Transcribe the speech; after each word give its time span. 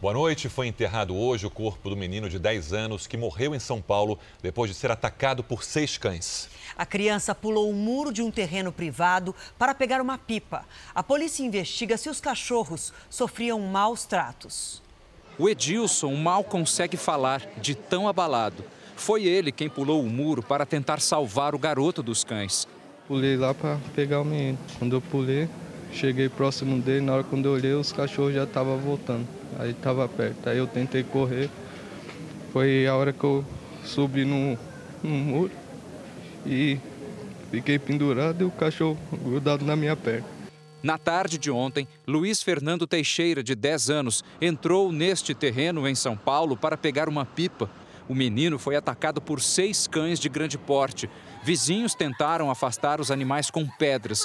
Boa 0.00 0.14
noite. 0.14 0.48
Foi 0.48 0.68
enterrado 0.68 1.16
hoje 1.16 1.44
o 1.44 1.50
corpo 1.50 1.90
do 1.90 1.96
menino 1.96 2.28
de 2.28 2.38
10 2.38 2.72
anos 2.72 3.08
que 3.08 3.16
morreu 3.16 3.52
em 3.52 3.58
São 3.58 3.82
Paulo 3.82 4.16
depois 4.40 4.70
de 4.70 4.76
ser 4.76 4.92
atacado 4.92 5.42
por 5.42 5.64
seis 5.64 5.98
cães. 5.98 6.48
A 6.76 6.86
criança 6.86 7.34
pulou 7.34 7.68
o 7.68 7.74
muro 7.74 8.12
de 8.12 8.22
um 8.22 8.30
terreno 8.30 8.70
privado 8.70 9.34
para 9.58 9.74
pegar 9.74 10.00
uma 10.00 10.16
pipa. 10.16 10.64
A 10.94 11.02
polícia 11.02 11.42
investiga 11.42 11.96
se 11.96 12.08
os 12.08 12.20
cachorros 12.20 12.92
sofriam 13.10 13.58
maus 13.58 14.04
tratos. 14.04 14.80
O 15.36 15.48
Edilson 15.48 16.14
mal 16.14 16.44
consegue 16.44 16.96
falar 16.96 17.42
de 17.60 17.74
tão 17.74 18.06
abalado. 18.06 18.64
Foi 18.94 19.24
ele 19.24 19.50
quem 19.50 19.68
pulou 19.68 20.00
o 20.00 20.08
muro 20.08 20.44
para 20.44 20.64
tentar 20.64 21.00
salvar 21.00 21.56
o 21.56 21.58
garoto 21.58 22.04
dos 22.04 22.22
cães. 22.22 22.68
Pulei 23.08 23.36
lá 23.36 23.52
para 23.52 23.80
pegar 23.96 24.20
o 24.20 24.24
menino. 24.24 24.58
Quando 24.78 24.94
eu 24.94 25.00
pulei, 25.00 25.48
cheguei 25.92 26.28
próximo 26.28 26.80
dele. 26.80 27.00
Na 27.00 27.14
hora 27.14 27.24
quando 27.24 27.46
eu 27.46 27.52
olhei, 27.52 27.72
os 27.74 27.92
cachorros 27.92 28.34
já 28.34 28.44
estavam 28.44 28.78
voltando. 28.78 29.26
Aí 29.58 29.70
estava 29.70 30.08
perto. 30.08 30.48
Aí 30.48 30.58
eu 30.58 30.66
tentei 30.66 31.02
correr. 31.02 31.48
Foi 32.52 32.86
a 32.86 32.94
hora 32.94 33.12
que 33.12 33.24
eu 33.24 33.44
subi 33.84 34.24
no, 34.24 34.58
no 35.02 35.10
muro 35.10 35.52
e 36.46 36.78
fiquei 37.50 37.78
pendurado 37.78 38.42
e 38.42 38.44
o 38.44 38.50
cachorro 38.50 38.98
grudado 39.12 39.64
na 39.64 39.76
minha 39.76 39.96
perna. 39.96 40.38
Na 40.82 40.96
tarde 40.96 41.38
de 41.38 41.50
ontem, 41.50 41.88
Luiz 42.06 42.40
Fernando 42.40 42.86
Teixeira, 42.86 43.42
de 43.42 43.54
10 43.54 43.90
anos, 43.90 44.24
entrou 44.40 44.92
neste 44.92 45.34
terreno 45.34 45.88
em 45.88 45.94
São 45.94 46.16
Paulo 46.16 46.56
para 46.56 46.76
pegar 46.76 47.08
uma 47.08 47.24
pipa. 47.24 47.68
O 48.08 48.14
menino 48.14 48.58
foi 48.58 48.76
atacado 48.76 49.20
por 49.20 49.40
seis 49.40 49.86
cães 49.86 50.18
de 50.18 50.28
grande 50.28 50.56
porte. 50.56 51.10
Vizinhos 51.44 51.94
tentaram 51.94 52.50
afastar 52.50 53.00
os 53.00 53.10
animais 53.10 53.50
com 53.50 53.66
pedras. 53.66 54.24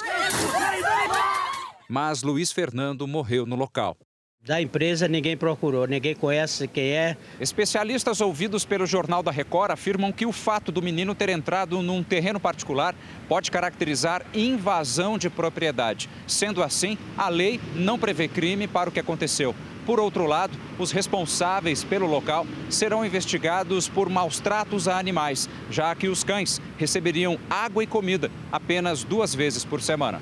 Mas 1.88 2.22
Luiz 2.22 2.50
Fernando 2.52 3.06
morreu 3.06 3.46
no 3.46 3.56
local. 3.56 3.96
Da 4.44 4.60
empresa 4.60 5.08
ninguém 5.08 5.38
procurou, 5.38 5.86
ninguém 5.86 6.14
conhece 6.14 6.68
quem 6.68 6.90
é. 6.90 7.16
Especialistas 7.40 8.20
ouvidos 8.20 8.62
pelo 8.66 8.84
Jornal 8.84 9.22
da 9.22 9.30
Record 9.30 9.70
afirmam 9.70 10.12
que 10.12 10.26
o 10.26 10.32
fato 10.32 10.70
do 10.70 10.82
menino 10.82 11.14
ter 11.14 11.30
entrado 11.30 11.80
num 11.80 12.02
terreno 12.02 12.38
particular 12.38 12.94
pode 13.26 13.50
caracterizar 13.50 14.22
invasão 14.34 15.16
de 15.16 15.30
propriedade. 15.30 16.10
Sendo 16.26 16.62
assim, 16.62 16.98
a 17.16 17.30
lei 17.30 17.58
não 17.74 17.98
prevê 17.98 18.28
crime 18.28 18.68
para 18.68 18.90
o 18.90 18.92
que 18.92 19.00
aconteceu. 19.00 19.54
Por 19.86 19.98
outro 19.98 20.26
lado, 20.26 20.58
os 20.78 20.90
responsáveis 20.90 21.82
pelo 21.82 22.06
local 22.06 22.46
serão 22.68 23.04
investigados 23.04 23.88
por 23.88 24.10
maus 24.10 24.40
tratos 24.40 24.88
a 24.88 24.98
animais, 24.98 25.48
já 25.70 25.94
que 25.94 26.08
os 26.08 26.22
cães 26.22 26.60
receberiam 26.76 27.38
água 27.48 27.82
e 27.82 27.86
comida 27.86 28.30
apenas 28.52 29.04
duas 29.04 29.34
vezes 29.34 29.64
por 29.64 29.80
semana. 29.80 30.20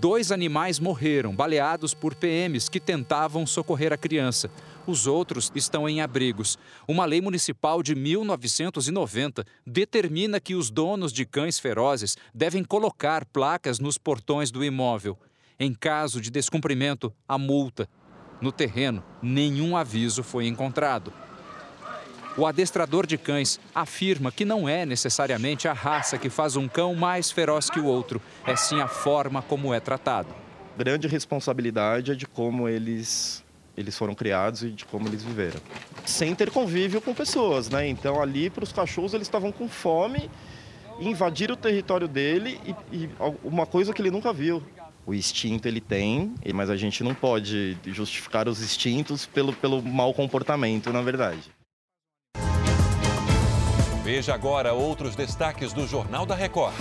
Dois 0.00 0.30
animais 0.30 0.78
morreram, 0.78 1.34
baleados 1.34 1.92
por 1.92 2.14
PMs 2.14 2.68
que 2.68 2.78
tentavam 2.78 3.44
socorrer 3.44 3.92
a 3.92 3.96
criança. 3.96 4.48
Os 4.86 5.08
outros 5.08 5.50
estão 5.56 5.88
em 5.88 6.00
abrigos. 6.00 6.56
Uma 6.86 7.04
lei 7.04 7.20
municipal 7.20 7.82
de 7.82 7.96
1990 7.96 9.44
determina 9.66 10.38
que 10.38 10.54
os 10.54 10.70
donos 10.70 11.12
de 11.12 11.26
cães 11.26 11.58
ferozes 11.58 12.16
devem 12.32 12.62
colocar 12.62 13.24
placas 13.24 13.80
nos 13.80 13.98
portões 13.98 14.52
do 14.52 14.64
imóvel. 14.64 15.18
Em 15.58 15.74
caso 15.74 16.20
de 16.20 16.30
descumprimento, 16.30 17.12
a 17.26 17.36
multa. 17.36 17.88
No 18.40 18.52
terreno, 18.52 19.02
nenhum 19.20 19.76
aviso 19.76 20.22
foi 20.22 20.46
encontrado. 20.46 21.12
O 22.38 22.46
adestrador 22.46 23.04
de 23.04 23.18
cães 23.18 23.58
afirma 23.74 24.30
que 24.30 24.44
não 24.44 24.68
é 24.68 24.86
necessariamente 24.86 25.66
a 25.66 25.72
raça 25.72 26.16
que 26.16 26.30
faz 26.30 26.54
um 26.54 26.68
cão 26.68 26.94
mais 26.94 27.32
feroz 27.32 27.68
que 27.68 27.80
o 27.80 27.84
outro, 27.84 28.22
é 28.46 28.54
sim 28.54 28.80
a 28.80 28.86
forma 28.86 29.42
como 29.42 29.74
é 29.74 29.80
tratado. 29.80 30.32
Grande 30.76 31.08
responsabilidade 31.08 32.12
é 32.12 32.14
de 32.14 32.28
como 32.28 32.68
eles 32.68 33.44
eles 33.76 33.98
foram 33.98 34.14
criados 34.14 34.62
e 34.62 34.70
de 34.70 34.84
como 34.84 35.08
eles 35.08 35.24
viveram. 35.24 35.60
Sem 36.06 36.32
ter 36.32 36.48
convívio 36.52 37.00
com 37.00 37.12
pessoas, 37.12 37.68
né? 37.68 37.88
Então 37.88 38.22
ali 38.22 38.48
para 38.48 38.62
os 38.62 38.72
cachorros 38.72 39.14
eles 39.14 39.26
estavam 39.26 39.50
com 39.50 39.68
fome, 39.68 40.30
invadiram 41.00 41.54
o 41.54 41.56
território 41.56 42.06
dele 42.06 42.60
e, 42.64 42.96
e 42.96 43.10
uma 43.42 43.66
coisa 43.66 43.92
que 43.92 44.00
ele 44.00 44.12
nunca 44.12 44.32
viu. 44.32 44.62
O 45.04 45.12
instinto 45.12 45.66
ele 45.66 45.80
tem, 45.80 46.32
mas 46.54 46.70
a 46.70 46.76
gente 46.76 47.02
não 47.02 47.16
pode 47.16 47.76
justificar 47.86 48.46
os 48.46 48.62
instintos 48.62 49.26
pelo, 49.26 49.52
pelo 49.52 49.82
mau 49.82 50.14
comportamento, 50.14 50.92
na 50.92 51.02
verdade. 51.02 51.57
Veja 54.10 54.32
agora 54.32 54.72
outros 54.72 55.14
destaques 55.14 55.74
do 55.74 55.86
Jornal 55.86 56.24
da 56.24 56.34
Record. 56.34 56.72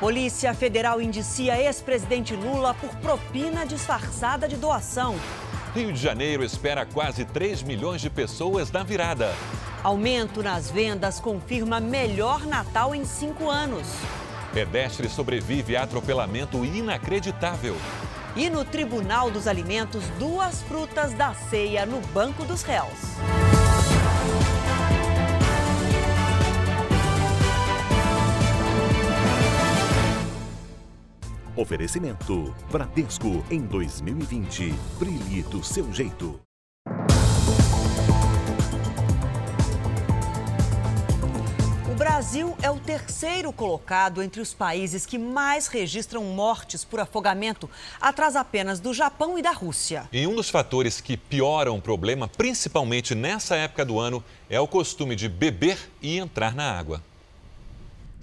Polícia 0.00 0.52
Federal 0.52 1.00
indicia 1.00 1.56
ex-presidente 1.56 2.34
Lula 2.34 2.74
por 2.74 2.90
propina 2.96 3.64
disfarçada 3.64 4.48
de 4.48 4.56
doação. 4.56 5.14
Rio 5.72 5.92
de 5.92 6.00
Janeiro 6.00 6.42
espera 6.42 6.84
quase 6.84 7.24
3 7.24 7.62
milhões 7.62 8.00
de 8.00 8.10
pessoas 8.10 8.72
na 8.72 8.82
virada. 8.82 9.32
Aumento 9.80 10.42
nas 10.42 10.72
vendas 10.72 11.20
confirma 11.20 11.78
melhor 11.78 12.44
Natal 12.46 12.96
em 12.96 13.04
cinco 13.04 13.48
anos. 13.48 13.86
Pedestre 14.52 15.08
sobrevive 15.08 15.76
a 15.76 15.84
atropelamento 15.84 16.64
inacreditável. 16.64 17.76
E 18.34 18.50
no 18.50 18.64
Tribunal 18.64 19.30
dos 19.30 19.46
Alimentos, 19.46 20.02
duas 20.18 20.62
frutas 20.62 21.12
da 21.12 21.32
ceia 21.32 21.86
no 21.86 22.00
banco 22.08 22.44
dos 22.44 22.62
réus. 22.62 23.51
Oferecimento 31.54 32.54
Bradesco 32.70 33.44
em 33.50 33.60
2020. 33.60 34.72
Brilhe 34.98 35.42
do 35.42 35.62
seu 35.62 35.92
jeito. 35.92 36.40
O 41.90 41.94
Brasil 41.94 42.56
é 42.62 42.70
o 42.70 42.80
terceiro 42.80 43.52
colocado 43.52 44.22
entre 44.22 44.40
os 44.40 44.54
países 44.54 45.04
que 45.04 45.18
mais 45.18 45.66
registram 45.66 46.24
mortes 46.24 46.84
por 46.84 46.98
afogamento, 47.00 47.68
atrás 48.00 48.34
apenas 48.34 48.80
do 48.80 48.94
Japão 48.94 49.38
e 49.38 49.42
da 49.42 49.52
Rússia. 49.52 50.08
E 50.10 50.26
um 50.26 50.34
dos 50.34 50.48
fatores 50.48 51.02
que 51.02 51.18
pioram 51.18 51.76
o 51.76 51.82
problema, 51.82 52.26
principalmente 52.28 53.14
nessa 53.14 53.56
época 53.56 53.84
do 53.84 54.00
ano, 54.00 54.24
é 54.48 54.58
o 54.58 54.66
costume 54.66 55.14
de 55.14 55.28
beber 55.28 55.78
e 56.00 56.16
entrar 56.16 56.54
na 56.54 56.72
água. 56.72 57.02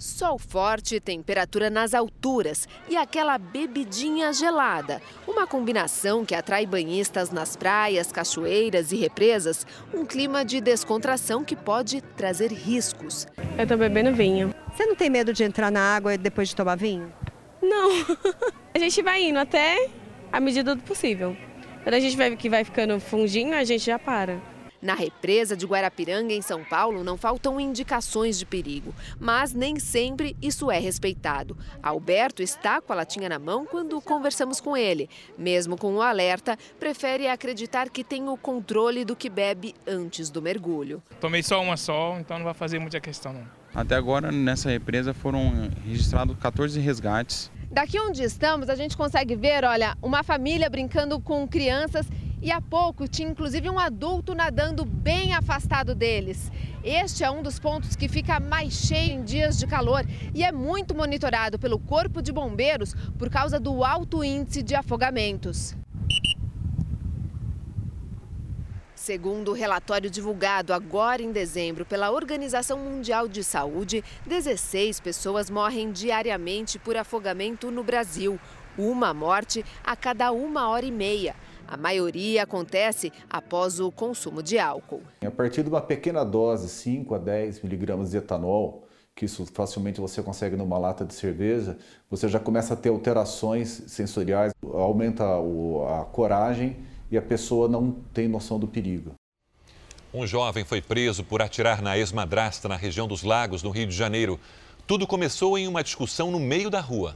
Sol 0.00 0.38
forte, 0.38 0.98
temperatura 0.98 1.68
nas 1.68 1.92
alturas 1.92 2.66
e 2.88 2.96
aquela 2.96 3.36
bebidinha 3.36 4.32
gelada. 4.32 5.02
Uma 5.28 5.46
combinação 5.46 6.24
que 6.24 6.34
atrai 6.34 6.64
banhistas 6.64 7.30
nas 7.30 7.54
praias, 7.54 8.10
cachoeiras 8.10 8.92
e 8.92 8.96
represas. 8.96 9.66
Um 9.92 10.06
clima 10.06 10.42
de 10.42 10.58
descontração 10.58 11.44
que 11.44 11.54
pode 11.54 12.00
trazer 12.00 12.50
riscos. 12.50 13.28
Eu 13.58 13.66
tô 13.66 13.76
bebendo 13.76 14.14
vinho. 14.14 14.54
Você 14.74 14.86
não 14.86 14.96
tem 14.96 15.10
medo 15.10 15.34
de 15.34 15.44
entrar 15.44 15.70
na 15.70 15.94
água 15.94 16.16
depois 16.16 16.48
de 16.48 16.56
tomar 16.56 16.76
vinho? 16.76 17.12
Não. 17.60 17.90
a 18.72 18.78
gente 18.78 19.02
vai 19.02 19.22
indo 19.24 19.38
até 19.38 19.90
a 20.32 20.40
medida 20.40 20.74
do 20.74 20.82
possível. 20.82 21.36
Quando 21.82 21.94
a 21.94 22.00
gente 22.00 22.16
vê 22.16 22.34
que 22.36 22.48
vai 22.48 22.64
ficando 22.64 22.98
fundinho, 22.98 23.54
a 23.54 23.64
gente 23.64 23.84
já 23.84 23.98
para. 23.98 24.40
Na 24.82 24.94
represa 24.94 25.54
de 25.54 25.66
Guarapiranga, 25.66 26.32
em 26.32 26.40
São 26.40 26.64
Paulo, 26.64 27.04
não 27.04 27.18
faltam 27.18 27.60
indicações 27.60 28.38
de 28.38 28.46
perigo, 28.46 28.94
mas 29.18 29.52
nem 29.52 29.78
sempre 29.78 30.34
isso 30.40 30.70
é 30.70 30.78
respeitado. 30.78 31.56
Alberto 31.82 32.42
está 32.42 32.80
com 32.80 32.90
a 32.92 32.96
latinha 32.96 33.28
na 33.28 33.38
mão 33.38 33.66
quando 33.66 34.00
conversamos 34.00 34.58
com 34.58 34.74
ele. 34.74 35.10
Mesmo 35.36 35.76
com 35.76 35.94
o 35.94 36.00
alerta, 36.00 36.56
prefere 36.78 37.28
acreditar 37.28 37.90
que 37.90 38.02
tem 38.02 38.26
o 38.28 38.38
controle 38.38 39.04
do 39.04 39.14
que 39.14 39.28
bebe 39.28 39.74
antes 39.86 40.30
do 40.30 40.40
mergulho. 40.40 41.02
Tomei 41.20 41.42
só 41.42 41.60
uma 41.60 41.76
só, 41.76 42.18
então 42.18 42.38
não 42.38 42.44
vai 42.44 42.54
fazer 42.54 42.78
muita 42.78 42.98
questão 43.00 43.34
não. 43.34 43.60
Até 43.74 43.94
agora, 43.94 44.32
nessa 44.32 44.70
represa, 44.70 45.12
foram 45.12 45.70
registrados 45.86 46.36
14 46.38 46.80
resgates. 46.80 47.50
Daqui 47.70 48.00
onde 48.00 48.22
estamos, 48.22 48.68
a 48.68 48.74
gente 48.74 48.96
consegue 48.96 49.36
ver, 49.36 49.64
olha, 49.64 49.96
uma 50.02 50.24
família 50.24 50.68
brincando 50.68 51.20
com 51.20 51.46
crianças 51.46 52.06
e 52.42 52.50
há 52.50 52.60
pouco 52.60 53.06
tinha 53.06 53.28
inclusive 53.28 53.68
um 53.68 53.78
adulto 53.78 54.34
nadando 54.34 54.84
bem 54.84 55.34
afastado 55.34 55.94
deles. 55.94 56.50
Este 56.82 57.22
é 57.22 57.30
um 57.30 57.42
dos 57.42 57.58
pontos 57.58 57.94
que 57.94 58.08
fica 58.08 58.40
mais 58.40 58.72
cheio 58.72 59.12
em 59.12 59.22
dias 59.22 59.58
de 59.58 59.66
calor 59.66 60.04
e 60.34 60.42
é 60.42 60.50
muito 60.50 60.94
monitorado 60.94 61.58
pelo 61.58 61.78
Corpo 61.78 62.22
de 62.22 62.32
Bombeiros 62.32 62.94
por 63.18 63.28
causa 63.28 63.60
do 63.60 63.84
alto 63.84 64.24
índice 64.24 64.62
de 64.62 64.74
afogamentos. 64.74 65.76
Segundo 68.94 69.50
o 69.50 69.54
relatório 69.54 70.10
divulgado 70.10 70.74
agora 70.74 71.22
em 71.22 71.32
dezembro 71.32 71.86
pela 71.86 72.10
Organização 72.10 72.78
Mundial 72.78 73.26
de 73.28 73.42
Saúde, 73.42 74.04
16 74.26 75.00
pessoas 75.00 75.48
morrem 75.48 75.90
diariamente 75.90 76.78
por 76.78 76.96
afogamento 76.96 77.70
no 77.70 77.82
Brasil, 77.82 78.38
uma 78.76 79.14
morte 79.14 79.64
a 79.82 79.96
cada 79.96 80.30
uma 80.32 80.68
hora 80.68 80.84
e 80.84 80.92
meia. 80.92 81.34
A 81.70 81.76
maioria 81.76 82.42
acontece 82.42 83.12
após 83.30 83.78
o 83.78 83.92
consumo 83.92 84.42
de 84.42 84.58
álcool. 84.58 85.02
A 85.24 85.30
partir 85.30 85.62
de 85.62 85.68
uma 85.68 85.80
pequena 85.80 86.24
dose, 86.24 86.68
5 86.68 87.14
a 87.14 87.18
10 87.18 87.62
miligramas 87.62 88.10
de 88.10 88.16
etanol, 88.16 88.88
que 89.14 89.24
isso 89.24 89.46
facilmente 89.46 90.00
você 90.00 90.20
consegue 90.20 90.56
numa 90.56 90.76
lata 90.76 91.04
de 91.04 91.14
cerveja, 91.14 91.78
você 92.10 92.28
já 92.28 92.40
começa 92.40 92.74
a 92.74 92.76
ter 92.76 92.88
alterações 92.88 93.84
sensoriais, 93.86 94.52
aumenta 94.64 95.22
a 95.24 96.04
coragem 96.06 96.76
e 97.08 97.16
a 97.16 97.22
pessoa 97.22 97.68
não 97.68 97.92
tem 98.12 98.26
noção 98.26 98.58
do 98.58 98.66
perigo. 98.66 99.12
Um 100.12 100.26
jovem 100.26 100.64
foi 100.64 100.82
preso 100.82 101.22
por 101.22 101.40
atirar 101.40 101.80
na 101.80 101.96
ex-madrasta 101.96 102.66
na 102.68 102.74
região 102.74 103.06
dos 103.06 103.22
Lagos, 103.22 103.62
no 103.62 103.70
Rio 103.70 103.86
de 103.86 103.94
Janeiro. 103.94 104.40
Tudo 104.88 105.06
começou 105.06 105.56
em 105.56 105.68
uma 105.68 105.84
discussão 105.84 106.32
no 106.32 106.40
meio 106.40 106.68
da 106.68 106.80
rua. 106.80 107.14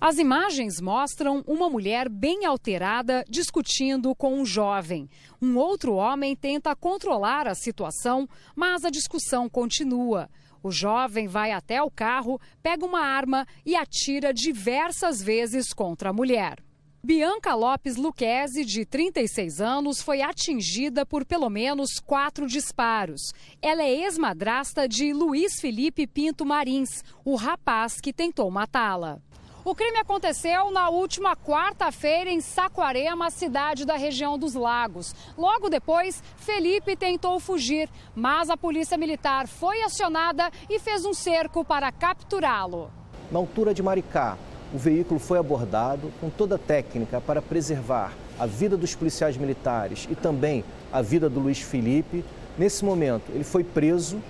As 0.00 0.16
imagens 0.16 0.80
mostram 0.80 1.42
uma 1.44 1.68
mulher 1.68 2.08
bem 2.08 2.46
alterada 2.46 3.24
discutindo 3.28 4.14
com 4.14 4.40
um 4.40 4.46
jovem. 4.46 5.10
Um 5.42 5.56
outro 5.56 5.94
homem 5.94 6.36
tenta 6.36 6.76
controlar 6.76 7.48
a 7.48 7.54
situação, 7.56 8.28
mas 8.54 8.84
a 8.84 8.90
discussão 8.90 9.48
continua. 9.48 10.30
O 10.62 10.70
jovem 10.70 11.26
vai 11.26 11.50
até 11.50 11.82
o 11.82 11.90
carro, 11.90 12.40
pega 12.62 12.86
uma 12.86 13.00
arma 13.00 13.44
e 13.66 13.74
atira 13.74 14.32
diversas 14.32 15.20
vezes 15.20 15.72
contra 15.72 16.10
a 16.10 16.12
mulher. 16.12 16.62
Bianca 17.02 17.56
Lopes 17.56 17.96
Luquezzi, 17.96 18.64
de 18.64 18.84
36 18.84 19.60
anos, 19.60 20.00
foi 20.00 20.22
atingida 20.22 21.04
por 21.04 21.24
pelo 21.24 21.50
menos 21.50 21.98
quatro 21.98 22.46
disparos. 22.46 23.32
Ela 23.60 23.82
é 23.82 24.02
ex-madrasta 24.02 24.88
de 24.88 25.12
Luiz 25.12 25.60
Felipe 25.60 26.06
Pinto 26.06 26.46
Marins, 26.46 27.02
o 27.24 27.34
rapaz 27.34 28.00
que 28.00 28.12
tentou 28.12 28.48
matá-la. 28.48 29.20
O 29.64 29.74
crime 29.74 29.98
aconteceu 29.98 30.70
na 30.70 30.88
última 30.88 31.36
quarta-feira 31.36 32.30
em 32.30 32.40
Saquarema, 32.40 33.30
cidade 33.30 33.84
da 33.84 33.96
região 33.96 34.38
dos 34.38 34.54
Lagos. 34.54 35.14
Logo 35.36 35.68
depois, 35.68 36.22
Felipe 36.36 36.96
tentou 36.96 37.38
fugir, 37.40 37.88
mas 38.14 38.48
a 38.50 38.56
polícia 38.56 38.96
militar 38.96 39.48
foi 39.48 39.82
acionada 39.82 40.50
e 40.70 40.78
fez 40.78 41.04
um 41.04 41.12
cerco 41.12 41.64
para 41.64 41.90
capturá-lo. 41.90 42.90
Na 43.30 43.38
altura 43.38 43.74
de 43.74 43.82
Maricá, 43.82 44.38
o 44.72 44.78
veículo 44.78 45.18
foi 45.18 45.38
abordado 45.38 46.12
com 46.20 46.30
toda 46.30 46.54
a 46.54 46.58
técnica 46.58 47.20
para 47.20 47.42
preservar 47.42 48.12
a 48.38 48.46
vida 48.46 48.76
dos 48.76 48.94
policiais 48.94 49.36
militares 49.36 50.06
e 50.10 50.14
também 50.14 50.64
a 50.92 51.02
vida 51.02 51.28
do 51.28 51.40
Luiz 51.40 51.60
Felipe. 51.60 52.24
Nesse 52.56 52.84
momento, 52.84 53.30
ele 53.32 53.44
foi 53.44 53.64
preso 53.64 54.22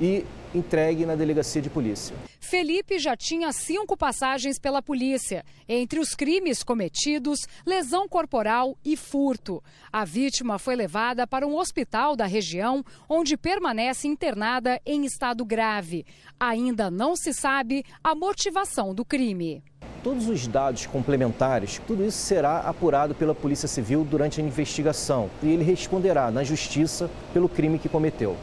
e 0.00 0.24
entregue 0.54 1.04
na 1.04 1.14
delegacia 1.14 1.60
de 1.60 1.68
polícia. 1.68 2.14
Felipe 2.50 2.98
já 2.98 3.16
tinha 3.16 3.52
cinco 3.52 3.96
passagens 3.96 4.58
pela 4.58 4.82
polícia, 4.82 5.44
entre 5.68 6.00
os 6.00 6.16
crimes 6.16 6.64
cometidos, 6.64 7.46
lesão 7.64 8.08
corporal 8.08 8.76
e 8.84 8.96
furto. 8.96 9.62
A 9.92 10.04
vítima 10.04 10.58
foi 10.58 10.74
levada 10.74 11.28
para 11.28 11.46
um 11.46 11.56
hospital 11.56 12.16
da 12.16 12.26
região, 12.26 12.84
onde 13.08 13.36
permanece 13.36 14.08
internada 14.08 14.80
em 14.84 15.04
estado 15.04 15.44
grave. 15.44 16.04
Ainda 16.40 16.90
não 16.90 17.14
se 17.14 17.32
sabe 17.32 17.84
a 18.02 18.16
motivação 18.16 18.92
do 18.92 19.04
crime. 19.04 19.62
Todos 20.02 20.26
os 20.26 20.48
dados 20.48 20.86
complementares, 20.86 21.80
tudo 21.86 22.04
isso 22.04 22.18
será 22.18 22.62
apurado 22.62 23.14
pela 23.14 23.32
Polícia 23.32 23.68
Civil 23.68 24.02
durante 24.02 24.40
a 24.40 24.44
investigação 24.44 25.30
e 25.40 25.50
ele 25.50 25.62
responderá 25.62 26.32
na 26.32 26.42
justiça 26.42 27.08
pelo 27.32 27.48
crime 27.48 27.78
que 27.78 27.88
cometeu. 27.88 28.36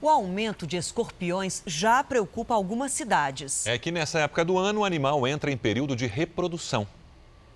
O 0.00 0.08
aumento 0.08 0.64
de 0.64 0.76
escorpiões 0.76 1.60
já 1.66 2.04
preocupa 2.04 2.54
algumas 2.54 2.92
cidades. 2.92 3.66
É 3.66 3.76
que 3.76 3.90
nessa 3.90 4.20
época 4.20 4.44
do 4.44 4.56
ano 4.56 4.80
o 4.80 4.84
animal 4.84 5.26
entra 5.26 5.50
em 5.50 5.56
período 5.56 5.96
de 5.96 6.06
reprodução. 6.06 6.86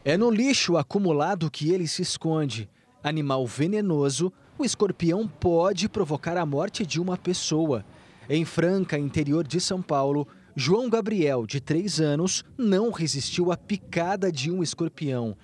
É 0.05 0.17
no 0.17 0.29
lixo 0.29 0.77
acumulado 0.77 1.49
que 1.49 1.71
ele 1.71 1.87
se 1.87 2.03
esconde. 2.03 2.69
Animal 3.01 3.47
venenoso, 3.47 4.33
o 4.59 4.65
escorpião 4.65 5.29
pode 5.29 5.89
provocar 5.89 6.37
a 6.37 6.45
morte 6.45 6.85
de 6.85 7.01
uma 7.01 7.17
pessoa. 7.17 7.85
Em 8.29 8.45
Franca, 8.45 8.99
interior 8.99 9.47
de 9.47 9.61
São 9.61 9.81
Paulo, 9.81 10.27
João 10.57 10.91
Gabriel, 10.91 11.47
de 11.47 11.61
3 11.61 12.01
anos, 12.01 12.45
não 12.59 12.91
resistiu 12.91 13.53
à 13.53 13.57
picada 13.57 14.33
de 14.33 14.51
um 14.51 14.65
escorpião. 14.65 15.37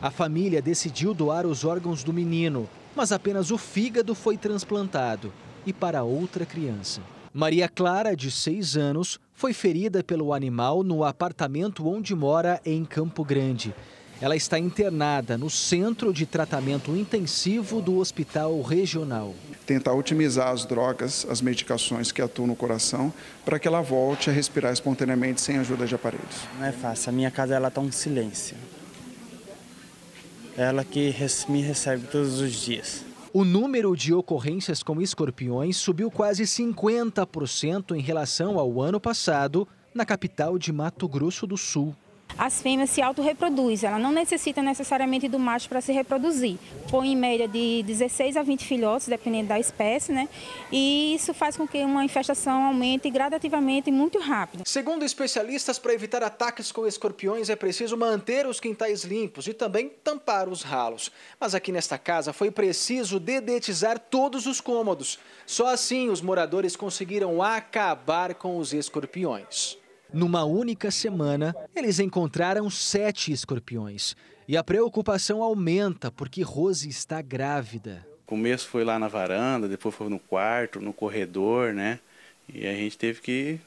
A 0.00 0.10
família 0.10 0.62
decidiu 0.62 1.12
doar 1.12 1.44
os 1.44 1.64
órgãos 1.64 2.02
do 2.02 2.14
menino, 2.14 2.66
mas 2.94 3.12
apenas 3.12 3.50
o 3.50 3.58
fígado 3.58 4.14
foi 4.14 4.38
transplantado 4.38 5.30
e 5.66 5.72
para 5.72 6.04
outra 6.04 6.46
criança. 6.46 7.02
Maria 7.34 7.68
Clara, 7.68 8.16
de 8.16 8.30
6 8.30 8.78
anos, 8.78 9.20
foi 9.34 9.52
ferida 9.52 10.02
pelo 10.02 10.32
animal 10.32 10.82
no 10.82 11.04
apartamento 11.04 11.86
onde 11.86 12.14
mora 12.14 12.58
em 12.64 12.82
Campo 12.84 13.22
Grande. 13.22 13.74
Ela 14.18 14.34
está 14.34 14.58
internada 14.58 15.36
no 15.36 15.50
Centro 15.50 16.10
de 16.10 16.24
Tratamento 16.24 16.96
Intensivo 16.96 17.82
do 17.82 17.98
Hospital 17.98 18.62
Regional. 18.62 19.34
Tentar 19.66 19.92
otimizar 19.92 20.48
as 20.48 20.64
drogas, 20.64 21.26
as 21.28 21.42
medicações 21.42 22.10
que 22.10 22.22
atuam 22.22 22.46
no 22.46 22.56
coração, 22.56 23.12
para 23.44 23.58
que 23.58 23.68
ela 23.68 23.82
volte 23.82 24.30
a 24.30 24.32
respirar 24.32 24.72
espontaneamente 24.72 25.42
sem 25.42 25.58
ajuda 25.58 25.86
de 25.86 25.94
aparelhos. 25.94 26.48
Não 26.58 26.64
é 26.64 26.72
fácil, 26.72 27.10
a 27.10 27.12
minha 27.12 27.30
casa 27.30 27.54
ela 27.54 27.68
está 27.68 27.82
um 27.82 27.92
silêncio. 27.92 28.56
Ela 30.56 30.82
que 30.82 31.14
me 31.50 31.60
recebe 31.60 32.06
todos 32.06 32.40
os 32.40 32.52
dias. 32.54 33.05
O 33.38 33.44
número 33.44 33.94
de 33.94 34.14
ocorrências 34.14 34.82
com 34.82 34.98
escorpiões 34.98 35.76
subiu 35.76 36.10
quase 36.10 36.44
50% 36.44 37.94
em 37.94 38.00
relação 38.00 38.58
ao 38.58 38.80
ano 38.80 38.98
passado 38.98 39.68
na 39.94 40.06
capital 40.06 40.58
de 40.58 40.72
Mato 40.72 41.06
Grosso 41.06 41.46
do 41.46 41.54
Sul 41.54 41.94
as 42.38 42.60
fêmeas 42.60 42.90
se 42.90 43.00
autorreproduzem, 43.00 43.88
ela 43.88 43.98
não 43.98 44.12
necessita 44.12 44.62
necessariamente 44.62 45.28
do 45.28 45.38
macho 45.38 45.68
para 45.68 45.80
se 45.80 45.92
reproduzir. 45.92 46.58
Põe 46.90 47.12
em 47.12 47.16
média 47.16 47.48
de 47.48 47.82
16 47.84 48.36
a 48.36 48.42
20 48.42 48.64
filhotes, 48.64 49.08
dependendo 49.08 49.48
da 49.48 49.58
espécie, 49.58 50.12
né? 50.12 50.28
E 50.70 51.14
isso 51.14 51.32
faz 51.32 51.56
com 51.56 51.66
que 51.66 51.78
uma 51.78 52.04
infestação 52.04 52.64
aumente 52.64 53.08
gradativamente 53.10 53.90
muito 53.90 54.18
rápido. 54.18 54.62
Segundo 54.66 55.04
especialistas, 55.04 55.78
para 55.78 55.94
evitar 55.94 56.22
ataques 56.22 56.70
com 56.70 56.86
escorpiões 56.86 57.48
é 57.48 57.56
preciso 57.56 57.96
manter 57.96 58.46
os 58.46 58.60
quintais 58.60 59.04
limpos 59.04 59.46
e 59.46 59.54
também 59.54 59.88
tampar 60.04 60.48
os 60.48 60.62
ralos. 60.62 61.10
Mas 61.40 61.54
aqui 61.54 61.72
nesta 61.72 61.98
casa 61.98 62.32
foi 62.32 62.50
preciso 62.50 63.18
dedetizar 63.18 63.98
todos 63.98 64.46
os 64.46 64.60
cômodos. 64.60 65.18
Só 65.46 65.68
assim 65.68 66.10
os 66.10 66.20
moradores 66.20 66.76
conseguiram 66.76 67.42
acabar 67.42 68.34
com 68.34 68.58
os 68.58 68.72
escorpiões. 68.72 69.78
Numa 70.12 70.44
única 70.44 70.90
semana, 70.90 71.54
eles 71.74 71.98
encontraram 71.98 72.70
sete 72.70 73.32
escorpiões. 73.32 74.14
E 74.48 74.56
a 74.56 74.62
preocupação 74.62 75.42
aumenta 75.42 76.10
porque 76.10 76.42
Rose 76.42 76.88
está 76.88 77.20
grávida. 77.20 78.06
O 78.22 78.26
começo 78.26 78.68
foi 78.68 78.84
lá 78.84 78.98
na 78.98 79.08
varanda, 79.08 79.68
depois 79.68 79.94
foi 79.94 80.08
no 80.08 80.18
quarto, 80.18 80.80
no 80.80 80.92
corredor, 80.92 81.72
né? 81.72 81.98
E 82.48 82.66
a 82.66 82.72
gente 82.74 82.96
teve 82.96 83.20
que 83.20 83.60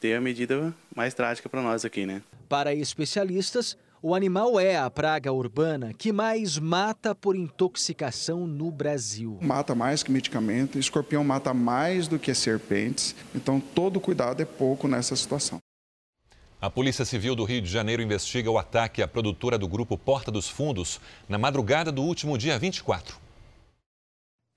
ter 0.00 0.14
a 0.14 0.20
medida 0.20 0.74
mais 0.94 1.12
drástica 1.14 1.48
para 1.48 1.62
nós 1.62 1.84
aqui, 1.84 2.06
né? 2.06 2.22
Para 2.48 2.74
especialistas, 2.74 3.76
o 4.02 4.14
animal 4.14 4.60
é 4.60 4.76
a 4.76 4.88
praga 4.90 5.32
urbana 5.32 5.92
que 5.92 6.12
mais 6.12 6.58
mata 6.58 7.14
por 7.14 7.34
intoxicação 7.34 8.46
no 8.46 8.70
Brasil. 8.70 9.38
Mata 9.42 9.74
mais 9.74 10.02
que 10.02 10.12
medicamento, 10.12 10.78
escorpião 10.78 11.24
mata 11.24 11.52
mais 11.52 12.06
do 12.06 12.18
que 12.18 12.32
serpentes, 12.34 13.14
então 13.34 13.58
todo 13.60 14.00
cuidado 14.00 14.40
é 14.40 14.44
pouco 14.44 14.86
nessa 14.86 15.16
situação. 15.16 15.58
A 16.66 16.70
Polícia 16.70 17.04
Civil 17.04 17.36
do 17.36 17.44
Rio 17.44 17.62
de 17.62 17.70
Janeiro 17.70 18.02
investiga 18.02 18.50
o 18.50 18.58
ataque 18.58 19.00
à 19.00 19.06
produtora 19.06 19.56
do 19.56 19.68
grupo 19.68 19.96
Porta 19.96 20.32
dos 20.32 20.48
Fundos 20.48 21.00
na 21.28 21.38
madrugada 21.38 21.92
do 21.92 22.02
último 22.02 22.36
dia 22.36 22.58
24. 22.58 23.16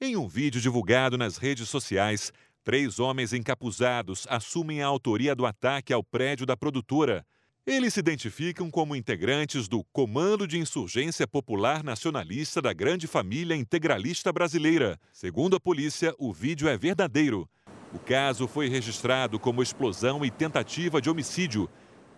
Em 0.01 0.17
um 0.17 0.27
vídeo 0.27 0.59
divulgado 0.59 1.19
nas 1.19 1.37
redes 1.37 1.69
sociais, 1.69 2.33
três 2.63 2.99
homens 2.99 3.31
encapuzados 3.31 4.25
assumem 4.27 4.81
a 4.81 4.87
autoria 4.87 5.35
do 5.35 5.45
ataque 5.45 5.93
ao 5.93 6.03
prédio 6.03 6.47
da 6.47 6.57
produtora. 6.57 7.23
Eles 7.63 7.93
se 7.93 7.99
identificam 7.99 8.71
como 8.71 8.95
integrantes 8.95 9.67
do 9.67 9.83
Comando 9.93 10.47
de 10.47 10.57
Insurgência 10.57 11.27
Popular 11.27 11.83
Nacionalista 11.83 12.59
da 12.59 12.73
Grande 12.73 13.05
Família 13.05 13.55
Integralista 13.55 14.33
Brasileira. 14.33 14.99
Segundo 15.13 15.57
a 15.57 15.59
polícia, 15.59 16.15
o 16.17 16.33
vídeo 16.33 16.67
é 16.67 16.75
verdadeiro. 16.75 17.47
O 17.93 17.99
caso 17.99 18.47
foi 18.47 18.67
registrado 18.67 19.39
como 19.39 19.61
explosão 19.61 20.25
e 20.25 20.31
tentativa 20.31 20.99
de 20.99 21.07
homicídio 21.07 21.69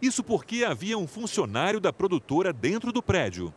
isso 0.02 0.24
porque 0.24 0.64
havia 0.64 0.98
um 0.98 1.08
funcionário 1.08 1.80
da 1.80 1.94
produtora 1.94 2.52
dentro 2.52 2.92
do 2.92 3.04
prédio. 3.04 3.54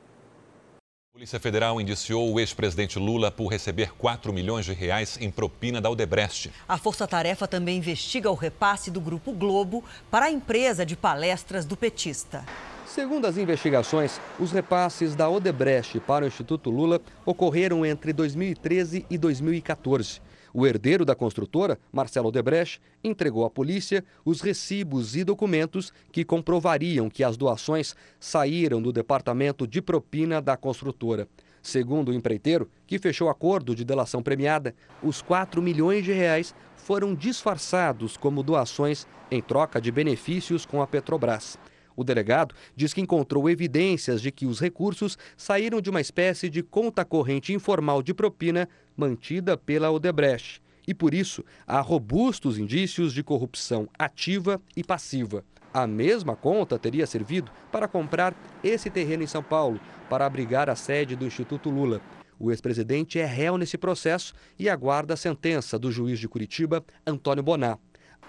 A 1.11 1.17
Polícia 1.17 1.39
Federal 1.39 1.81
indiciou 1.81 2.33
o 2.33 2.41
ex-presidente 2.41 2.99
Lula 2.99 3.31
por 3.31 3.47
receber 3.47 3.93
4 3.97 4.33
milhões 4.33 4.65
de 4.65 4.73
reais 4.73 5.17
em 5.21 5.31
propina 5.31 5.81
da 5.81 5.89
Odebrecht. 5.89 6.51
A 6.69 6.77
Força 6.77 7.07
Tarefa 7.07 7.47
também 7.47 7.79
investiga 7.79 8.29
o 8.31 8.35
repasse 8.35 8.91
do 8.91 9.01
Grupo 9.01 9.33
Globo 9.33 9.85
para 10.11 10.27
a 10.27 10.31
empresa 10.31 10.85
de 10.85 10.97
palestras 10.97 11.65
do 11.65 11.77
petista. 11.77 12.45
Segundo 12.85 13.27
as 13.27 13.37
investigações, 13.37 14.21
os 14.39 14.51
repasses 14.51 15.15
da 15.15 15.29
Odebrecht 15.29 16.01
para 16.01 16.25
o 16.25 16.29
Instituto 16.29 16.69
Lula 16.69 17.01
ocorreram 17.25 17.87
entre 17.87 18.13
2013 18.13 19.07
e 19.09 19.17
2014. 19.17 20.21
O 20.57 20.65
herdeiro 20.65 21.05
da 21.05 21.17
construtora, 21.17 21.81
Marcelo 21.93 22.29
Odebrecht, 22.29 22.81
entregou 23.03 23.45
à 23.45 23.51
polícia 23.51 24.05
os 24.25 24.41
recibos 24.41 25.17
e 25.17 25.25
documentos 25.25 25.93
que 26.13 26.25
comprovariam 26.25 27.11
que 27.11 27.25
as 27.25 27.37
doações 27.37 27.97
saíram 28.21 28.81
do 28.81 28.93
departamento 28.93 29.67
de 29.67 29.83
propina 29.83 30.41
da 30.41 30.57
construtora. 30.57 31.27
Segundo 31.61 32.11
o 32.11 32.15
empreiteiro, 32.15 32.71
que 32.87 33.01
fechou 33.01 33.29
acordo 33.29 33.75
de 33.75 33.85
delação 33.85 34.23
premiada, 34.23 34.77
os 35.03 35.21
4 35.21 35.61
milhões 35.61 36.05
de 36.05 36.13
reais 36.13 36.55
foram 36.77 37.17
disfarçados 37.17 38.17
como 38.17 38.43
doações 38.43 39.09
em 39.33 39.43
troca 39.43 39.81
de 39.81 39.91
benefícios 39.91 40.65
com 40.65 40.81
a 40.81 40.87
Petrobras. 40.87 41.59
O 41.97 42.03
delegado 42.03 42.55
diz 42.75 42.93
que 42.93 43.01
encontrou 43.01 43.49
evidências 43.49 44.21
de 44.21 44.31
que 44.31 44.47
os 44.47 44.61
recursos 44.61 45.17
saíram 45.37 45.81
de 45.81 45.91
uma 45.91 46.01
espécie 46.01 46.49
de 46.49 46.63
conta 46.63 47.05
corrente 47.05 47.53
informal 47.53 48.03
de 48.03 48.13
propina 48.13 48.69
mantida 48.97 49.57
pela 49.57 49.91
Odebrecht. 49.91 50.61
E 50.87 50.93
por 50.93 51.15
isso 51.15 51.45
há 51.67 51.81
robustos 51.81 52.59
indícios 52.59 53.13
de 53.13 53.23
corrupção 53.23 53.89
ativa 53.99 54.61
e 54.77 54.85
passiva. 54.85 55.45
A 55.73 55.87
mesma 55.87 56.37
conta 56.37 56.79
teria 56.79 57.07
servido 57.07 57.51
para 57.73 57.89
comprar 57.89 58.35
esse 58.63 58.89
terreno 58.91 59.25
em 59.25 59.27
São 59.27 59.43
Paulo, 59.43 59.81
para 60.09 60.27
abrigar 60.27 60.71
a 60.71 60.77
sede 60.77 61.17
do 61.17 61.27
Instituto 61.27 61.71
Lula. 61.71 62.01
O 62.39 62.51
ex-presidente 62.51 63.19
é 63.19 63.25
réu 63.25 63.57
nesse 63.57 63.79
processo 63.79 64.35
e 64.59 64.69
aguarda 64.69 65.15
a 65.15 65.17
sentença 65.17 65.79
do 65.79 65.91
juiz 65.91 66.19
de 66.19 66.29
Curitiba, 66.29 66.85
Antônio 67.07 67.43
Bonar. 67.43 67.79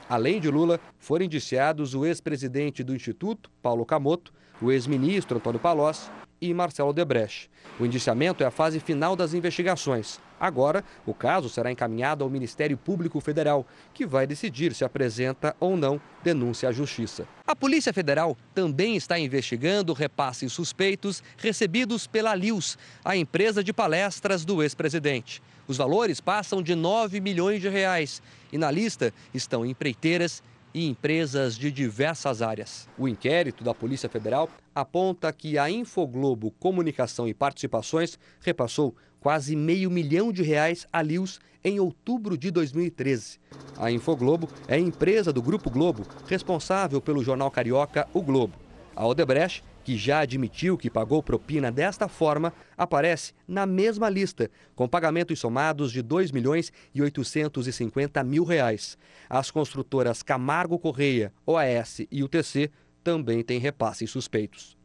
Além 0.07 0.39
de 0.39 0.49
Lula, 0.49 0.79
foram 0.99 1.25
indiciados 1.25 1.95
o 1.95 2.05
ex-presidente 2.05 2.83
do 2.83 2.95
Instituto, 2.95 3.49
Paulo 3.61 3.85
Camoto, 3.85 4.31
o 4.61 4.71
ex-ministro 4.71 5.37
Antônio 5.37 5.59
Palocci 5.59 6.09
e 6.39 6.53
Marcelo 6.53 6.93
Debrecht. 6.93 7.49
O 7.79 7.85
indiciamento 7.85 8.43
é 8.43 8.45
a 8.45 8.51
fase 8.51 8.79
final 8.79 9.15
das 9.15 9.33
investigações. 9.33 10.19
Agora, 10.39 10.83
o 11.05 11.13
caso 11.13 11.49
será 11.49 11.71
encaminhado 11.71 12.23
ao 12.23 12.29
Ministério 12.29 12.77
Público 12.77 13.19
Federal, 13.19 13.65
que 13.93 14.05
vai 14.05 14.27
decidir 14.27 14.73
se 14.73 14.83
apresenta 14.83 15.55
ou 15.59 15.77
não 15.77 15.99
denúncia 16.23 16.69
à 16.69 16.71
Justiça. 16.71 17.27
A 17.47 17.55
Polícia 17.55 17.93
Federal 17.93 18.37
também 18.53 18.95
está 18.95 19.17
investigando 19.17 19.93
repasses 19.93 20.51
suspeitos 20.51 21.23
recebidos 21.37 22.05
pela 22.05 22.35
Lius, 22.35 22.77
a 23.03 23.15
empresa 23.15 23.63
de 23.63 23.71
palestras 23.71 24.43
do 24.43 24.61
ex-presidente. 24.61 25.41
Os 25.67 25.77
valores 25.77 26.21
passam 26.21 26.61
de 26.61 26.75
9 26.75 27.19
milhões 27.19 27.61
de 27.61 27.69
reais 27.69 28.21
e 28.51 28.57
na 28.57 28.69
lista 28.69 29.11
estão 29.33 29.65
empreiteiras 29.65 30.43
e 30.75 30.85
empresas 30.87 31.57
de 31.57 31.71
diversas 31.71 32.41
áreas. 32.41 32.87
O 32.97 33.07
inquérito 33.07 33.63
da 33.63 33.73
Polícia 33.73 34.09
Federal 34.09 34.49
aponta 34.75 35.31
que 35.31 35.57
a 35.57 35.69
Infoglobo 35.69 36.51
Comunicação 36.59 37.27
e 37.27 37.33
Participações 37.33 38.19
repassou 38.41 38.93
quase 39.19 39.55
meio 39.55 39.89
milhão 39.89 40.31
de 40.31 40.43
reais 40.43 40.85
a 40.91 41.01
Lius 41.01 41.39
em 41.63 41.79
outubro 41.79 42.37
de 42.37 42.51
2013. 42.51 43.39
A 43.77 43.89
Infoglobo 43.89 44.47
é 44.67 44.75
a 44.75 44.79
empresa 44.79 45.33
do 45.33 45.41
Grupo 45.41 45.71
Globo 45.71 46.05
responsável 46.27 47.01
pelo 47.01 47.23
jornal 47.23 47.49
carioca 47.49 48.07
O 48.13 48.21
Globo. 48.21 48.53
A 48.95 49.07
Odebrecht 49.07 49.63
que 49.85 49.95
já 49.95 50.21
admitiu 50.21 50.75
que 50.79 50.89
pagou 50.89 51.21
propina 51.21 51.71
desta 51.71 52.07
forma, 52.07 52.51
aparece 52.75 53.33
na 53.47 53.67
mesma 53.67 54.09
lista, 54.09 54.49
com 54.75 54.89
pagamentos 54.89 55.39
somados 55.39 55.91
de 55.91 56.01
2 56.01 56.31
milhões 56.31 56.73
e 56.93 57.03
850 57.03 58.23
mil 58.23 58.43
reais. 58.43 58.97
As 59.29 59.51
construtoras 59.51 60.23
Camargo 60.23 60.79
Correia, 60.79 61.31
OAS 61.45 61.99
e 62.11 62.23
UTC 62.23 62.71
também 63.03 63.43
têm 63.43 63.59
repasses 63.59 64.09
suspeitos. 64.09 64.75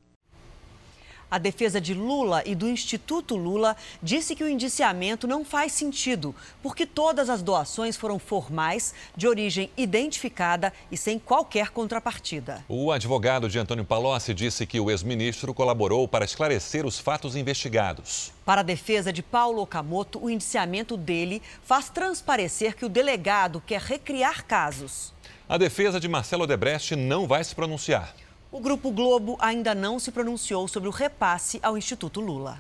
A 1.31 1.39
defesa 1.39 1.81
de 1.81 1.95
Lula 1.95 2.43
e 2.45 2.57
do 2.57 2.69
Instituto 2.69 3.37
Lula 3.37 3.77
disse 4.03 4.35
que 4.35 4.43
o 4.43 4.49
indiciamento 4.49 5.29
não 5.29 5.45
faz 5.45 5.71
sentido, 5.73 6.35
porque 6.61 6.85
todas 6.85 7.31
as 7.31 7.41
doações 7.41 7.97
foram 7.97 8.19
formais, 8.19 8.93
de 9.17 9.29
origem 9.29 9.71
identificada 9.77 10.73
e 10.91 10.97
sem 10.97 11.21
qualquer 11.21 11.71
contrapartida. 11.71 12.65
O 12.69 12.91
advogado 12.91 13.49
de 13.49 13.61
Antônio 13.61 13.85
Palocci 13.85 14.35
disse 14.35 14.67
que 14.67 14.81
o 14.81 14.91
ex-ministro 14.91 15.55
colaborou 15.55 16.09
para 16.09 16.25
esclarecer 16.25 16.85
os 16.85 16.99
fatos 16.99 17.37
investigados. 17.37 18.33
Para 18.45 18.63
a 18.63 18.65
defesa 18.65 19.13
de 19.13 19.23
Paulo 19.23 19.63
Okamoto, 19.63 20.21
o 20.21 20.29
indiciamento 20.29 20.97
dele 20.97 21.41
faz 21.63 21.89
transparecer 21.89 22.75
que 22.75 22.85
o 22.85 22.89
delegado 22.89 23.63
quer 23.65 23.81
recriar 23.81 24.45
casos. 24.45 25.15
A 25.49 25.57
defesa 25.57 26.01
de 26.01 26.09
Marcelo 26.09 26.43
Odebrecht 26.43 26.97
não 26.97 27.29
vai 27.29 27.45
se 27.45 27.55
pronunciar. 27.55 28.15
O 28.53 28.59
Grupo 28.59 28.91
Globo 28.91 29.37
ainda 29.39 29.77
não 29.77 30.01
se 30.01 30.11
pronunciou 30.11 30.67
sobre 30.67 30.89
o 30.89 30.93
repasse 30.93 31.61
ao 31.63 31.79
Instituto 31.79 32.21
Lula. 32.21 32.59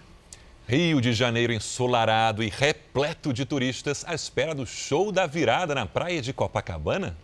Rio 0.69 1.01
de 1.01 1.13
Janeiro 1.13 1.53
ensolarado 1.53 2.45
e 2.45 2.49
repleto 2.49 3.33
de 3.33 3.45
turistas 3.45 4.05
à 4.07 4.15
espera 4.15 4.55
do 4.55 4.65
show 4.65 5.11
da 5.11 5.27
virada 5.27 5.75
na 5.75 5.87
praia 5.87 6.23
de 6.23 6.33
Copacabana? 6.33 7.17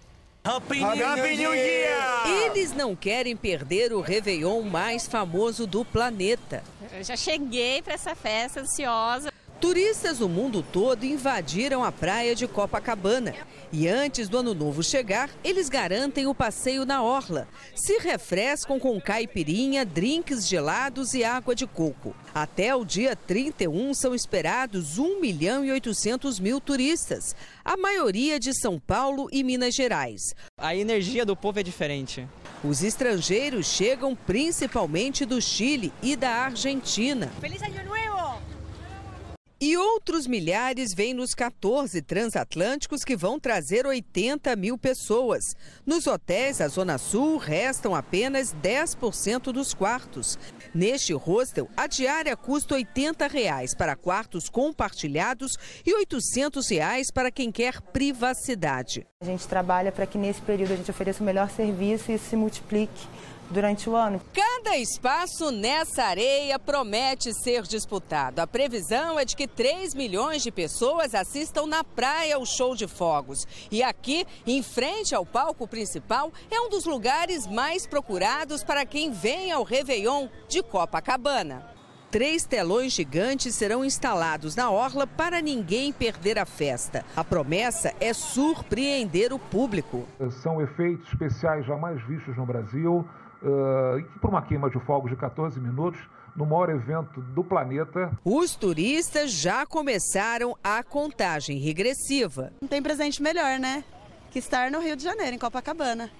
Happy 0.43 0.81
New 0.81 1.55
Year! 1.55 2.27
Eles 2.27 2.73
não 2.73 2.97
querem 2.97 3.37
perder 3.37 3.93
o 3.93 4.01
Réveillon 4.01 4.63
mais 4.63 5.07
famoso 5.07 5.65
do 5.65 5.85
planeta. 5.85 6.65
Eu 6.93 7.05
já 7.05 7.17
cheguei 7.17 7.83
para 7.83 7.95
essa 7.95 8.17
festa 8.17 8.61
ansiosa. 8.61 9.33
Turistas 9.61 10.19
do 10.19 10.29
mundo 10.29 10.63
todo 10.63 11.05
invadiram 11.05 11.83
a 11.83 11.91
praia 11.91 12.35
de 12.35 12.47
Copacabana. 12.47 13.35
E 13.73 13.89
antes 13.89 14.29
do 14.29 14.39
ano 14.39 14.53
novo 14.53 14.83
chegar, 14.83 15.31
eles 15.43 15.71
garantem 15.71 16.27
o 16.27 16.35
passeio 16.35 16.85
na 16.85 17.03
orla. 17.03 17.49
Se 17.75 17.99
refrescam 17.99 18.79
com 18.79 19.01
caipirinha, 19.01 19.85
drinks 19.85 20.47
gelados 20.47 21.15
e 21.15 21.25
água 21.25 21.55
de 21.55 21.67
coco. 21.67 22.15
Até 22.35 22.77
o 22.77 22.85
dia 22.85 23.17
31 23.17 23.95
são 23.95 24.15
esperados 24.15 24.99
1 24.99 25.21
milhão 25.21 25.65
e 25.65 25.73
800 25.73 26.39
mil 26.39 26.61
turistas, 26.61 27.35
a 27.65 27.79
maioria 27.79 28.39
de 28.39 28.53
São 28.53 28.79
Paulo 28.79 29.27
e 29.33 29.43
Minas 29.43 29.75
Gerais. 29.75 30.35
A 30.59 30.77
energia 30.77 31.25
do 31.25 31.35
povo 31.35 31.59
é 31.59 31.63
diferente. 31.63 32.29
Os 32.63 32.83
estrangeiros 32.83 33.67
chegam 33.67 34.15
principalmente 34.15 35.25
do 35.25 35.41
Chile 35.41 35.93
e 36.03 36.15
da 36.15 36.31
Argentina. 36.31 37.33
Feliz 37.41 37.63
Ano 37.63 37.85
Novo! 37.85 38.16
E 39.59 39.75
outros 39.75 40.27
milhares 40.27 40.93
vêm 40.93 41.15
nos 41.15 41.35
14 41.35 42.03
transatlânticos 42.03 43.03
que 43.03 43.17
vão 43.17 43.41
trazer 43.41 43.87
80 43.87 44.55
mil 44.55 44.77
pessoas. 44.77 45.57
Nos 45.87 46.07
hotéis 46.07 46.59
da 46.59 46.69
Zona 46.69 46.99
Sul 46.99 47.39
restam 47.39 47.95
apenas 47.95 48.55
10% 48.63 49.53
dos 49.53 49.73
quartos. 49.73 50.39
Neste 50.75 51.15
hostel, 51.15 51.71
a 51.75 51.87
diária 51.87 52.37
custa 52.37 52.75
80 52.75 53.27
reais 53.29 53.75
para 53.75 53.97
quartos 53.97 54.51
compartilhados 54.51 55.57
e 55.87 55.95
800 55.95 56.69
reais 56.69 57.11
para 57.11 57.31
quem 57.31 57.51
quer 57.51 57.81
privacidade. 57.81 59.07
A 59.23 59.25
gente 59.25 59.49
trabalha 59.49 59.91
para 59.91 60.07
que 60.07 60.19
nesse 60.19 60.43
período 60.43 60.75
a 60.75 60.77
gente 60.77 60.91
ofereça 60.91 61.23
o 61.23 61.27
melhor 61.27 61.49
serviço 61.49 62.13
e 62.13 62.17
isso 62.17 62.29
se 62.29 62.37
multiplique 62.37 63.09
durante 63.51 63.89
o 63.89 63.97
ano. 63.97 64.21
Cada 64.33 64.77
espaço 64.77 65.51
nessa 65.51 66.05
areia 66.05 66.59
promete 66.59 67.33
ser 67.33 67.63
disputado. 67.63 68.41
A 68.41 68.47
previsão 68.47 69.19
é 69.19 69.25
de 69.25 69.37
que 69.37 69.47
3 69.47 69.95
milhões 69.95 70.43
de 70.43 70.51
pessoas 70.51 71.15
assistam 71.15 71.67
na 71.67 71.83
praia 71.83 72.37
ao 72.37 72.45
show 72.45 72.75
de 72.75 72.87
fogos. 72.87 73.47
E 73.71 73.83
aqui, 73.83 74.27
em 74.47 74.63
frente 74.63 75.15
ao 75.15 75.25
palco 75.25 75.67
principal, 75.67 76.33
é 76.51 76.61
um 76.61 76.69
dos 76.69 76.85
lugares 76.85 77.47
mais 77.47 77.87
procurados 77.87 78.63
para 78.65 78.85
quem 78.85 79.11
vem 79.11 79.53
ao 79.53 79.63
Réveillon 79.63 80.29
de 80.49 80.63
Copacabana. 80.63 81.77
Três 82.11 82.47
telões 82.47 82.93
gigantes 82.93 83.55
serão 83.57 83.85
instalados 83.85 84.55
na 84.55 84.71
orla 84.71 85.07
para 85.07 85.43
ninguém 85.43 85.93
perder 85.93 86.39
a 86.39 86.47
festa. 86.47 87.05
A 87.17 87.25
promessa 87.25 87.93
é 88.01 88.13
surpreender 88.13 89.33
o 89.33 89.39
público. 89.39 90.07
São 90.43 90.63
efeitos 90.63 91.07
especiais 91.09 91.67
jamais 91.67 92.01
vistos 92.07 92.37
no 92.37 92.47
Brasil 92.47 93.07
uh, 93.47 94.21
por 94.21 94.31
uma 94.31 94.43
queima 94.43 94.69
de 94.69 94.79
fogos 94.81 95.11
de 95.11 95.17
14 95.17 95.59
minutos 95.61 96.01
no 96.35 96.45
maior 96.45 96.69
evento 96.69 97.21
do 97.21 97.43
planeta. 97.43 98.13
Os 98.25 98.55
turistas 98.55 99.31
já 99.31 99.65
começaram 99.65 100.57
a 100.63 100.83
contagem 100.83 101.59
regressiva. 101.59 102.53
Não 102.61 102.69
tem 102.69 102.83
presente 102.83 103.23
melhor, 103.23 103.59
né? 103.59 103.85
Que 104.31 104.39
estar 104.39 104.71
no 104.71 104.81
Rio 104.81 104.97
de 104.97 105.03
Janeiro, 105.03 105.35
em 105.35 105.39
Copacabana. 105.39 106.11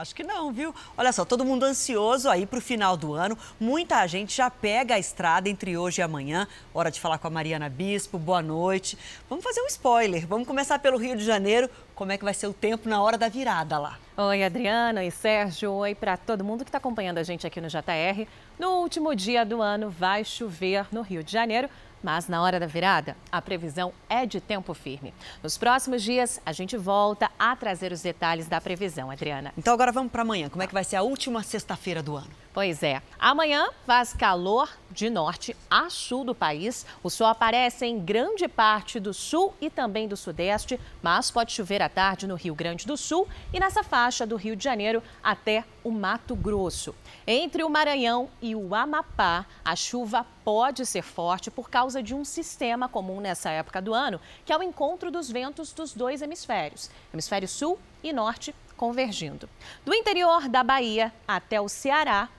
Acho 0.00 0.14
que 0.14 0.24
não, 0.24 0.50
viu? 0.50 0.74
Olha 0.96 1.12
só, 1.12 1.26
todo 1.26 1.44
mundo 1.44 1.64
ansioso 1.64 2.30
aí 2.30 2.46
para 2.46 2.58
o 2.58 2.62
final 2.62 2.96
do 2.96 3.12
ano. 3.12 3.36
Muita 3.60 4.06
gente 4.06 4.34
já 4.34 4.50
pega 4.50 4.94
a 4.94 4.98
estrada 4.98 5.46
entre 5.46 5.76
hoje 5.76 6.00
e 6.00 6.02
amanhã. 6.02 6.48
Hora 6.72 6.90
de 6.90 6.98
falar 6.98 7.18
com 7.18 7.26
a 7.26 7.30
Mariana 7.30 7.68
Bispo. 7.68 8.18
Boa 8.18 8.40
noite. 8.40 8.96
Vamos 9.28 9.44
fazer 9.44 9.60
um 9.60 9.66
spoiler. 9.66 10.26
Vamos 10.26 10.48
começar 10.48 10.78
pelo 10.78 10.96
Rio 10.96 11.14
de 11.14 11.22
Janeiro. 11.22 11.68
Como 11.94 12.12
é 12.12 12.16
que 12.16 12.24
vai 12.24 12.32
ser 12.32 12.46
o 12.46 12.54
tempo 12.54 12.88
na 12.88 13.02
hora 13.02 13.18
da 13.18 13.28
virada 13.28 13.78
lá? 13.78 13.98
Oi, 14.16 14.42
Adriana 14.42 15.04
e 15.04 15.10
Sérgio. 15.10 15.70
Oi 15.72 15.94
para 15.94 16.16
todo 16.16 16.42
mundo 16.42 16.64
que 16.64 16.70
está 16.70 16.78
acompanhando 16.78 17.18
a 17.18 17.22
gente 17.22 17.46
aqui 17.46 17.60
no 17.60 17.68
JR. 17.68 18.26
No 18.58 18.76
último 18.76 19.14
dia 19.14 19.44
do 19.44 19.60
ano 19.60 19.90
vai 19.90 20.24
chover 20.24 20.86
no 20.90 21.02
Rio 21.02 21.22
de 21.22 21.30
Janeiro. 21.30 21.68
Mas 22.02 22.28
na 22.28 22.42
hora 22.42 22.58
da 22.58 22.66
virada, 22.66 23.16
a 23.30 23.42
previsão 23.42 23.92
é 24.08 24.24
de 24.24 24.40
tempo 24.40 24.72
firme. 24.74 25.12
Nos 25.42 25.58
próximos 25.58 26.02
dias, 26.02 26.40
a 26.44 26.52
gente 26.52 26.76
volta 26.76 27.30
a 27.38 27.54
trazer 27.54 27.92
os 27.92 28.00
detalhes 28.00 28.46
da 28.46 28.60
previsão, 28.60 29.10
Adriana. 29.10 29.52
Então 29.56 29.74
agora 29.74 29.92
vamos 29.92 30.10
para 30.10 30.22
amanhã. 30.22 30.48
Como 30.48 30.62
é 30.62 30.66
que 30.66 30.74
vai 30.74 30.84
ser 30.84 30.96
a 30.96 31.02
última 31.02 31.42
sexta-feira 31.42 32.02
do 32.02 32.16
ano? 32.16 32.30
Pois 32.52 32.82
é. 32.82 33.00
Amanhã 33.16 33.68
faz 33.86 34.12
calor 34.12 34.68
de 34.90 35.08
norte 35.08 35.56
a 35.70 35.88
sul 35.88 36.24
do 36.24 36.34
país. 36.34 36.84
O 37.00 37.08
sol 37.08 37.28
aparece 37.28 37.86
em 37.86 38.00
grande 38.00 38.48
parte 38.48 38.98
do 38.98 39.14
sul 39.14 39.54
e 39.60 39.70
também 39.70 40.08
do 40.08 40.16
sudeste, 40.16 40.80
mas 41.00 41.30
pode 41.30 41.52
chover 41.52 41.80
à 41.80 41.88
tarde 41.88 42.26
no 42.26 42.34
Rio 42.34 42.52
Grande 42.52 42.88
do 42.88 42.96
Sul 42.96 43.28
e 43.52 43.60
nessa 43.60 43.84
faixa 43.84 44.26
do 44.26 44.34
Rio 44.34 44.56
de 44.56 44.64
Janeiro 44.64 45.00
até 45.22 45.64
o 45.84 45.92
Mato 45.92 46.34
Grosso. 46.34 46.92
Entre 47.24 47.62
o 47.62 47.70
Maranhão 47.70 48.28
e 48.42 48.56
o 48.56 48.74
Amapá, 48.74 49.46
a 49.64 49.76
chuva 49.76 50.26
pode 50.44 50.84
ser 50.84 51.02
forte 51.02 51.52
por 51.52 51.70
causa 51.70 52.02
de 52.02 52.14
um 52.16 52.24
sistema 52.24 52.88
comum 52.88 53.20
nessa 53.20 53.50
época 53.50 53.80
do 53.80 53.94
ano, 53.94 54.20
que 54.44 54.52
é 54.52 54.58
o 54.58 54.62
encontro 54.62 55.08
dos 55.08 55.30
ventos 55.30 55.72
dos 55.72 55.94
dois 55.94 56.20
hemisférios, 56.20 56.90
hemisfério 57.12 57.46
sul 57.46 57.78
e 58.02 58.12
norte 58.12 58.52
convergindo. 58.80 59.46
Do 59.84 59.92
interior 59.92 60.48
da 60.48 60.64
Bahia 60.64 61.12
até 61.28 61.60
o 61.60 61.68
Ceará, 61.68 62.30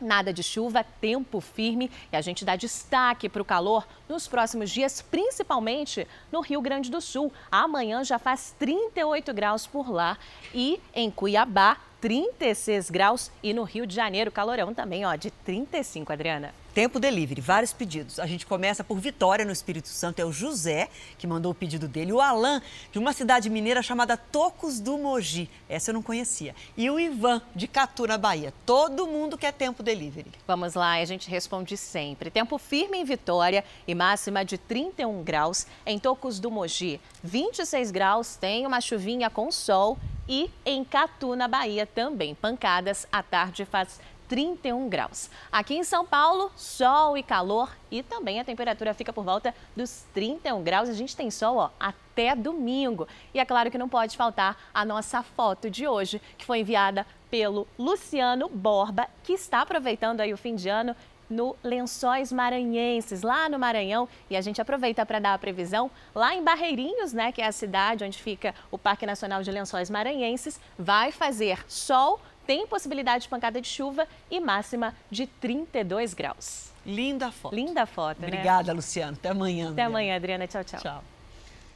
Nada 0.00 0.32
de 0.32 0.42
chuva, 0.42 0.84
tempo 1.00 1.40
firme 1.40 1.88
e 2.12 2.16
a 2.16 2.20
gente 2.20 2.44
dá 2.44 2.56
destaque 2.56 3.28
para 3.28 3.40
o 3.40 3.44
calor 3.44 3.86
nos 4.08 4.26
próximos 4.26 4.68
dias, 4.68 5.00
principalmente 5.00 6.08
no 6.32 6.40
Rio 6.40 6.60
Grande 6.60 6.90
do 6.90 7.00
Sul. 7.00 7.32
Amanhã 7.48 8.02
já 8.02 8.18
faz 8.18 8.52
38 8.58 9.32
graus 9.32 9.64
por 9.64 9.92
lá 9.92 10.18
e 10.52 10.80
em 10.92 11.08
Cuiabá 11.08 11.76
36 12.00 12.90
graus 12.90 13.30
e 13.44 13.54
no 13.54 13.62
Rio 13.62 13.86
de 13.86 13.94
Janeiro 13.94 14.32
calorão 14.32 14.74
também, 14.74 15.06
ó, 15.06 15.14
de 15.14 15.30
35, 15.30 16.12
Adriana. 16.12 16.52
Tempo 16.74 16.98
delivery, 16.98 17.42
vários 17.42 17.70
pedidos. 17.70 18.18
A 18.18 18.26
gente 18.26 18.46
começa 18.46 18.82
por 18.82 18.98
Vitória, 18.98 19.44
no 19.44 19.52
Espírito 19.52 19.88
Santo. 19.88 20.20
É 20.20 20.24
o 20.24 20.32
José 20.32 20.88
que 21.18 21.26
mandou 21.26 21.52
o 21.52 21.54
pedido 21.54 21.86
dele. 21.86 22.14
O 22.14 22.20
Alain, 22.20 22.62
de 22.90 22.98
uma 22.98 23.12
cidade 23.12 23.50
mineira 23.50 23.82
chamada 23.82 24.16
Tocos 24.16 24.80
do 24.80 24.96
Mogi. 24.96 25.50
Essa 25.68 25.90
eu 25.90 25.94
não 25.94 26.02
conhecia. 26.02 26.54
E 26.74 26.88
o 26.88 26.98
Ivan, 26.98 27.42
de 27.54 27.68
Catu, 27.68 28.06
na 28.06 28.16
Bahia. 28.16 28.54
Todo 28.64 29.06
mundo 29.06 29.36
quer 29.36 29.52
tempo 29.52 29.82
delivery. 29.82 30.32
Vamos 30.46 30.72
lá, 30.72 30.92
a 30.92 31.04
gente 31.04 31.28
responde 31.28 31.76
sempre. 31.76 32.30
Tempo 32.30 32.56
firme 32.56 32.96
em 32.96 33.04
Vitória 33.04 33.62
e 33.86 33.94
máxima 33.94 34.42
de 34.42 34.56
31 34.56 35.22
graus. 35.22 35.66
Em 35.84 35.98
Tocos 35.98 36.40
do 36.40 36.50
Mogi, 36.50 36.98
26 37.22 37.90
graus. 37.90 38.36
Tem 38.36 38.66
uma 38.66 38.80
chuvinha 38.80 39.28
com 39.28 39.52
sol. 39.52 39.98
E 40.28 40.48
em 40.64 40.84
Catu, 40.84 41.34
na 41.34 41.48
Bahia, 41.48 41.84
também 41.84 42.34
pancadas. 42.34 43.06
À 43.12 43.22
tarde 43.22 43.64
faz 43.66 44.00
31 44.28 44.88
graus. 44.88 45.30
Aqui 45.50 45.74
em 45.74 45.84
São 45.84 46.04
Paulo, 46.04 46.50
sol 46.56 47.16
e 47.16 47.22
calor 47.22 47.70
e 47.90 48.02
também 48.02 48.40
a 48.40 48.44
temperatura 48.44 48.94
fica 48.94 49.12
por 49.12 49.24
volta 49.24 49.54
dos 49.76 50.04
31 50.14 50.62
graus. 50.62 50.88
A 50.88 50.94
gente 50.94 51.16
tem 51.16 51.30
sol 51.30 51.56
ó, 51.56 51.70
até 51.78 52.34
domingo. 52.34 53.06
E 53.34 53.40
é 53.40 53.44
claro 53.44 53.70
que 53.70 53.78
não 53.78 53.88
pode 53.88 54.16
faltar 54.16 54.56
a 54.72 54.84
nossa 54.84 55.22
foto 55.22 55.70
de 55.70 55.86
hoje, 55.86 56.20
que 56.38 56.44
foi 56.44 56.60
enviada 56.60 57.06
pelo 57.30 57.66
Luciano 57.78 58.48
Borba, 58.48 59.08
que 59.22 59.32
está 59.32 59.62
aproveitando 59.62 60.20
aí 60.20 60.32
o 60.32 60.36
fim 60.36 60.54
de 60.54 60.68
ano 60.68 60.94
no 61.32 61.56
Lençóis 61.64 62.30
Maranhenses, 62.30 63.22
lá 63.22 63.48
no 63.48 63.58
Maranhão. 63.58 64.08
E 64.28 64.36
a 64.36 64.40
gente 64.40 64.60
aproveita 64.60 65.04
para 65.04 65.18
dar 65.18 65.34
a 65.34 65.38
previsão 65.38 65.90
lá 66.14 66.34
em 66.34 66.44
Barreirinhos, 66.44 67.12
né, 67.12 67.32
que 67.32 67.40
é 67.40 67.46
a 67.46 67.52
cidade 67.52 68.04
onde 68.04 68.22
fica 68.22 68.54
o 68.70 68.78
Parque 68.78 69.06
Nacional 69.06 69.42
de 69.42 69.50
Lençóis 69.50 69.88
Maranhenses. 69.90 70.60
Vai 70.78 71.10
fazer 71.10 71.64
sol 71.66 72.20
tem 72.46 72.66
possibilidade 72.66 73.24
de 73.24 73.28
pancada 73.28 73.60
de 73.60 73.68
chuva 73.68 74.06
e 74.30 74.40
máxima 74.40 74.94
de 75.10 75.26
32 75.26 76.14
graus. 76.14 76.70
Linda 76.84 77.30
foto. 77.30 77.54
Linda 77.54 77.86
foto, 77.86 78.20
né? 78.20 78.26
Obrigada, 78.26 78.68
né? 78.68 78.72
Luciano. 78.72 79.16
Até 79.18 79.28
amanhã. 79.28 79.70
Até 79.70 79.82
amanhã, 79.82 80.16
Adriana. 80.16 80.46
Tchau, 80.46 80.64
tchau. 80.64 80.80
Tchau. 80.80 81.04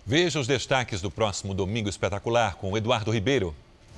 Veja 0.05 0.39
os 0.39 0.47
destaques 0.47 1.01
do 1.01 1.11
próximo 1.11 1.55
Domingo 1.55 1.89
Espetacular 1.89 2.57
com 2.57 2.77
Eduardo 2.77 3.11
Ribeiro. 3.11 3.55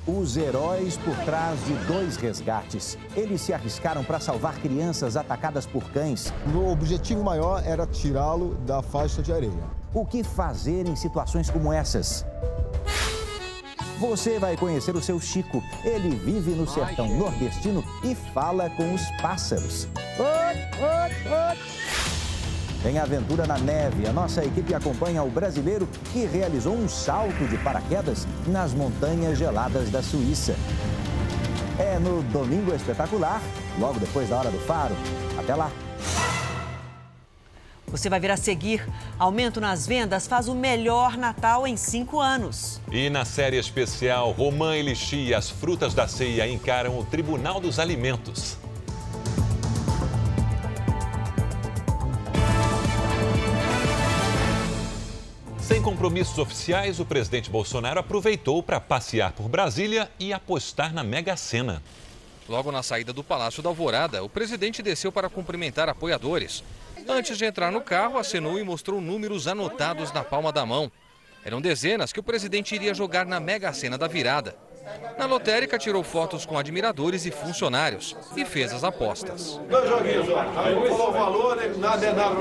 Os 0.06 0.38
heróis 0.38 0.96
por 0.96 1.14
trás 1.24 1.62
de 1.66 1.74
dois 1.86 2.16
resgates. 2.16 2.96
Eles 3.14 3.42
se 3.42 3.52
arriscaram 3.52 4.02
para 4.02 4.18
salvar 4.18 4.54
crianças 4.58 5.16
atacadas 5.18 5.66
por 5.66 5.90
cães. 5.90 6.32
O 6.54 6.70
objetivo 6.70 7.22
maior 7.22 7.62
era 7.62 7.86
tirá-lo 7.86 8.54
da 8.66 8.80
faixa 8.80 9.20
de 9.20 9.32
areia. 9.32 9.78
O 9.92 10.06
que 10.06 10.24
fazer 10.24 10.86
em 10.86 10.96
situações 10.96 11.50
como 11.50 11.70
essas? 11.70 12.24
Você 13.98 14.38
vai 14.38 14.56
conhecer 14.56 14.94
o 14.94 15.02
seu 15.02 15.20
Chico. 15.20 15.62
Ele 15.84 16.10
vive 16.10 16.52
no 16.52 16.68
sertão 16.68 17.08
nordestino 17.16 17.84
e 18.04 18.14
fala 18.14 18.70
com 18.70 18.94
os 18.94 19.02
pássaros. 19.20 19.88
Tem 22.80 22.96
aventura 22.98 23.44
na 23.44 23.58
neve. 23.58 24.06
A 24.06 24.12
nossa 24.12 24.44
equipe 24.44 24.72
acompanha 24.72 25.24
o 25.24 25.30
brasileiro 25.30 25.88
que 26.12 26.24
realizou 26.26 26.74
um 26.74 26.88
salto 26.88 27.44
de 27.48 27.58
paraquedas 27.58 28.24
nas 28.46 28.72
montanhas 28.72 29.36
geladas 29.36 29.90
da 29.90 30.00
Suíça. 30.00 30.54
É 31.76 31.98
no 31.98 32.22
Domingo 32.22 32.72
Espetacular, 32.72 33.42
logo 33.80 33.98
depois 33.98 34.28
da 34.28 34.38
hora 34.38 34.50
do 34.50 34.58
faro. 34.60 34.94
Até 35.38 35.56
lá! 35.56 35.72
Você 37.90 38.10
vai 38.10 38.20
ver 38.20 38.30
a 38.30 38.36
seguir. 38.36 38.86
Aumento 39.18 39.60
nas 39.60 39.86
vendas 39.86 40.26
faz 40.26 40.46
o 40.46 40.54
melhor 40.54 41.16
Natal 41.16 41.66
em 41.66 41.76
cinco 41.76 42.20
anos. 42.20 42.80
E 42.92 43.08
na 43.08 43.24
série 43.24 43.56
especial, 43.56 44.30
Romã 44.32 44.76
e 44.76 44.82
Lixi, 44.82 45.32
as 45.34 45.48
frutas 45.48 45.94
da 45.94 46.06
ceia 46.06 46.46
encaram 46.46 46.98
o 46.98 47.04
Tribunal 47.04 47.60
dos 47.60 47.78
Alimentos. 47.78 48.58
Sem 55.58 55.82
compromissos 55.82 56.38
oficiais, 56.38 57.00
o 57.00 57.04
presidente 57.06 57.50
Bolsonaro 57.50 58.00
aproveitou 58.00 58.62
para 58.62 58.80
passear 58.80 59.32
por 59.32 59.48
Brasília 59.48 60.10
e 60.18 60.32
apostar 60.32 60.92
na 60.92 61.02
Mega 61.02 61.36
Sena. 61.36 61.82
Logo 62.48 62.72
na 62.72 62.82
saída 62.82 63.12
do 63.12 63.22
Palácio 63.22 63.62
da 63.62 63.68
Alvorada, 63.68 64.24
o 64.24 64.28
presidente 64.28 64.82
desceu 64.82 65.12
para 65.12 65.28
cumprimentar 65.28 65.88
apoiadores. 65.88 66.64
Antes 67.08 67.38
de 67.38 67.46
entrar 67.46 67.72
no 67.72 67.80
carro, 67.80 68.18
acenou 68.18 68.58
e 68.58 68.62
mostrou 68.62 69.00
números 69.00 69.48
anotados 69.48 70.12
na 70.12 70.22
palma 70.22 70.52
da 70.52 70.66
mão. 70.66 70.92
Eram 71.42 71.60
dezenas 71.60 72.12
que 72.12 72.20
o 72.20 72.22
presidente 72.22 72.74
iria 72.74 72.92
jogar 72.92 73.24
na 73.24 73.40
Mega 73.40 73.72
Sena 73.72 73.96
da 73.96 74.06
virada. 74.06 74.54
Na 75.18 75.24
lotérica, 75.24 75.78
tirou 75.78 76.02
fotos 76.02 76.44
com 76.44 76.58
admiradores 76.58 77.24
e 77.24 77.30
funcionários 77.30 78.14
e 78.36 78.44
fez 78.44 78.72
as 78.72 78.84
apostas. 78.84 79.58
Dois 79.68 79.88
joguinhos, 79.88 80.26
falou 80.26 81.08
o 81.08 81.12
valor, 81.12 81.56
nada 81.78 82.06
é 82.06 82.12
nada 82.12 82.36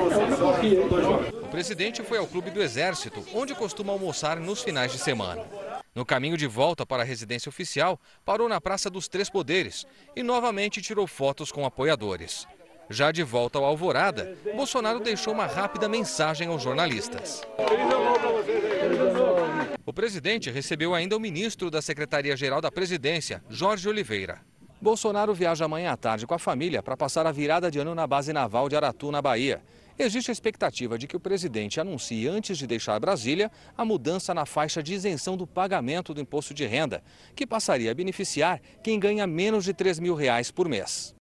O 1.41 1.47
presidente 1.47 2.03
foi 2.03 2.17
ao 2.17 2.27
Clube 2.27 2.51
do 2.51 2.61
Exército, 2.61 3.25
onde 3.33 3.55
costuma 3.55 3.93
almoçar 3.93 4.37
nos 4.37 4.61
finais 4.61 4.91
de 4.91 4.97
semana. 4.97 5.45
No 5.95 6.05
caminho 6.05 6.37
de 6.37 6.45
volta 6.45 6.85
para 6.85 7.03
a 7.03 7.05
residência 7.05 7.49
oficial, 7.49 7.99
parou 8.23 8.47
na 8.47 8.61
Praça 8.61 8.89
dos 8.89 9.07
Três 9.07 9.29
Poderes 9.29 9.85
e 10.15 10.21
novamente 10.21 10.81
tirou 10.81 11.07
fotos 11.07 11.51
com 11.51 11.65
apoiadores. 11.65 12.45
Já 12.89 13.11
de 13.11 13.23
volta 13.23 13.59
ao 13.59 13.65
Alvorada, 13.65 14.35
Bolsonaro 14.55 14.99
deixou 14.99 15.33
uma 15.33 15.45
rápida 15.45 15.89
mensagem 15.89 16.47
aos 16.47 16.61
jornalistas. 16.61 17.41
O 19.85 19.93
presidente 19.93 20.49
recebeu 20.49 20.93
ainda 20.93 21.15
o 21.15 21.19
ministro 21.19 21.69
da 21.69 21.81
Secretaria-Geral 21.81 22.61
da 22.61 22.71
Presidência, 22.71 23.43
Jorge 23.49 23.87
Oliveira. 23.89 24.41
Bolsonaro 24.79 25.33
viaja 25.33 25.65
amanhã 25.65 25.91
à 25.91 25.97
tarde 25.97 26.27
com 26.27 26.33
a 26.33 26.39
família 26.39 26.83
para 26.83 26.95
passar 26.95 27.25
a 27.25 27.31
virada 27.31 27.71
de 27.71 27.79
ano 27.79 27.95
na 27.95 28.05
base 28.05 28.31
naval 28.31 28.69
de 28.69 28.75
Aratu, 28.75 29.11
na 29.11 29.21
Bahia. 29.21 29.61
Existe 29.97 30.29
a 30.29 30.31
expectativa 30.31 30.97
de 30.97 31.07
que 31.07 31.17
o 31.17 31.19
presidente 31.19 31.79
anuncie 31.79 32.27
antes 32.27 32.57
de 32.57 32.67
deixar 32.67 32.99
Brasília 32.99 33.51
a 33.75 33.83
mudança 33.83 34.33
na 34.33 34.45
faixa 34.45 34.83
de 34.83 34.93
isenção 34.93 35.35
do 35.35 35.47
pagamento 35.47 36.13
do 36.13 36.21
imposto 36.21 36.53
de 36.53 36.67
renda, 36.67 37.03
que 37.35 37.47
passaria 37.47 37.89
a 37.89 37.95
beneficiar 37.95 38.61
quem 38.83 38.99
ganha 38.99 39.25
menos 39.25 39.65
de 39.65 39.73
3 39.73 39.97
mil 39.97 40.13
reais 40.13 40.51
por 40.51 40.69
mês. 40.69 41.16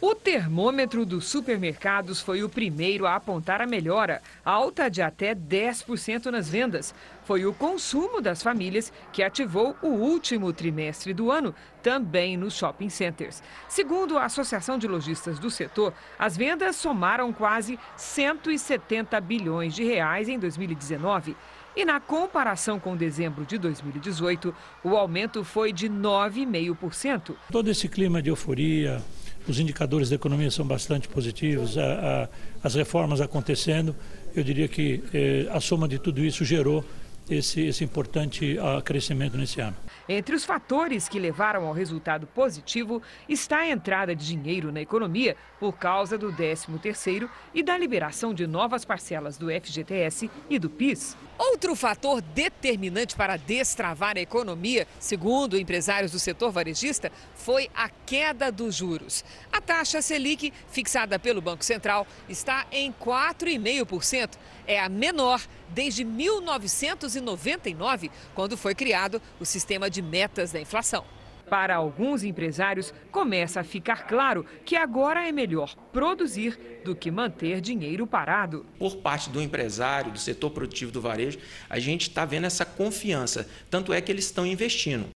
O 0.00 0.14
termômetro 0.14 1.04
dos 1.04 1.26
supermercados 1.26 2.20
foi 2.20 2.42
o 2.42 2.48
primeiro 2.48 3.06
a 3.06 3.14
apontar 3.14 3.60
a 3.60 3.66
melhora, 3.66 4.22
alta 4.44 4.90
de 4.90 5.02
até 5.02 5.34
10% 5.34 6.26
nas 6.26 6.48
vendas. 6.48 6.94
Foi 7.24 7.44
o 7.44 7.52
consumo 7.52 8.20
das 8.20 8.42
famílias 8.42 8.92
que 9.12 9.22
ativou 9.22 9.76
o 9.82 9.88
último 9.88 10.52
trimestre 10.52 11.12
do 11.12 11.30
ano, 11.30 11.54
também 11.82 12.36
nos 12.36 12.54
shopping 12.54 12.88
centers. 12.88 13.42
Segundo 13.68 14.18
a 14.18 14.24
Associação 14.24 14.78
de 14.78 14.86
Lojistas 14.86 15.38
do 15.38 15.50
setor, 15.50 15.92
as 16.18 16.36
vendas 16.36 16.76
somaram 16.76 17.32
quase 17.32 17.78
170 17.96 19.20
bilhões 19.20 19.74
de 19.74 19.82
reais 19.82 20.28
em 20.28 20.38
2019. 20.38 21.36
E 21.76 21.84
na 21.84 22.00
comparação 22.00 22.80
com 22.80 22.96
dezembro 22.96 23.44
de 23.44 23.58
2018, 23.58 24.54
o 24.82 24.96
aumento 24.96 25.44
foi 25.44 25.74
de 25.74 25.90
9,5%. 25.90 27.34
Todo 27.52 27.70
esse 27.70 27.86
clima 27.86 28.22
de 28.22 28.30
euforia, 28.30 29.02
os 29.46 29.60
indicadores 29.60 30.08
da 30.08 30.16
economia 30.16 30.50
são 30.50 30.66
bastante 30.66 31.06
positivos, 31.06 31.76
a, 31.76 31.82
a, 31.82 32.28
as 32.64 32.74
reformas 32.74 33.20
acontecendo, 33.20 33.94
eu 34.34 34.42
diria 34.42 34.68
que 34.68 35.04
eh, 35.12 35.48
a 35.50 35.60
soma 35.60 35.86
de 35.86 35.98
tudo 35.98 36.24
isso 36.24 36.46
gerou 36.46 36.82
esse, 37.28 37.60
esse 37.62 37.84
importante 37.84 38.56
uh, 38.58 38.80
crescimento 38.82 39.36
nesse 39.36 39.60
ano. 39.60 39.76
Entre 40.08 40.34
os 40.34 40.44
fatores 40.44 41.08
que 41.08 41.18
levaram 41.18 41.66
ao 41.66 41.72
resultado 41.72 42.26
positivo 42.26 43.02
está 43.28 43.58
a 43.58 43.68
entrada 43.68 44.14
de 44.14 44.24
dinheiro 44.24 44.70
na 44.70 44.80
economia 44.80 45.36
por 45.58 45.72
causa 45.72 46.16
do 46.16 46.32
13º 46.32 47.28
e 47.52 47.62
da 47.62 47.76
liberação 47.76 48.32
de 48.32 48.46
novas 48.46 48.84
parcelas 48.84 49.36
do 49.36 49.48
FGTS 49.48 50.30
e 50.48 50.58
do 50.58 50.70
PIS. 50.70 51.16
Outro 51.38 51.76
fator 51.76 52.22
determinante 52.22 53.14
para 53.14 53.36
destravar 53.36 54.16
a 54.16 54.20
economia, 54.20 54.88
segundo 54.98 55.58
empresários 55.58 56.12
do 56.12 56.18
setor 56.18 56.50
varejista, 56.50 57.12
foi 57.34 57.68
a 57.74 57.88
queda 57.88 58.50
dos 58.50 58.74
juros. 58.74 59.22
A 59.52 59.60
taxa 59.60 60.00
Selic, 60.00 60.50
fixada 60.70 61.18
pelo 61.18 61.42
Banco 61.42 61.62
Central, 61.64 62.06
está 62.28 62.66
em 62.72 62.92
4,5%. 62.92 64.38
É 64.66 64.80
a 64.80 64.88
menor 64.88 65.42
desde 65.68 66.04
1999, 66.04 68.10
quando 68.34 68.56
foi 68.56 68.74
criado 68.74 69.20
o 69.38 69.44
sistema 69.44 69.90
de 69.90 70.00
metas 70.00 70.52
da 70.52 70.60
inflação. 70.60 71.04
Para 71.48 71.76
alguns 71.76 72.24
empresários, 72.24 72.92
começa 73.12 73.60
a 73.60 73.64
ficar 73.64 74.06
claro 74.08 74.44
que 74.64 74.74
agora 74.74 75.28
é 75.28 75.30
melhor 75.30 75.74
produzir 75.92 76.80
do 76.84 76.94
que 76.94 77.10
manter 77.10 77.60
dinheiro 77.60 78.06
parado. 78.06 78.66
Por 78.78 78.96
parte 78.96 79.30
do 79.30 79.40
empresário, 79.40 80.10
do 80.10 80.18
setor 80.18 80.50
produtivo 80.50 80.90
do 80.90 81.00
varejo, 81.00 81.38
a 81.70 81.78
gente 81.78 82.08
está 82.08 82.24
vendo 82.24 82.46
essa 82.46 82.64
confiança. 82.64 83.48
Tanto 83.70 83.92
é 83.92 84.00
que 84.00 84.10
eles 84.10 84.24
estão 84.24 84.44
investindo. 84.44 85.08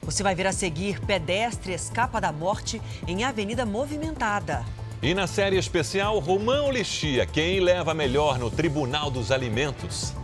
Você 0.00 0.22
vai 0.22 0.34
ver 0.34 0.46
a 0.46 0.52
seguir 0.52 0.98
pedestre 1.00 1.72
escapa 1.72 2.20
da 2.20 2.32
morte 2.32 2.80
em 3.06 3.22
avenida 3.22 3.64
movimentada. 3.66 4.64
E 5.02 5.14
na 5.14 5.26
série 5.26 5.56
especial, 5.56 6.18
Romão 6.20 6.72
Lixia, 6.72 7.26
quem 7.26 7.60
leva 7.60 7.92
melhor 7.92 8.38
no 8.38 8.50
Tribunal 8.50 9.10
dos 9.10 9.30
Alimentos? 9.30 10.14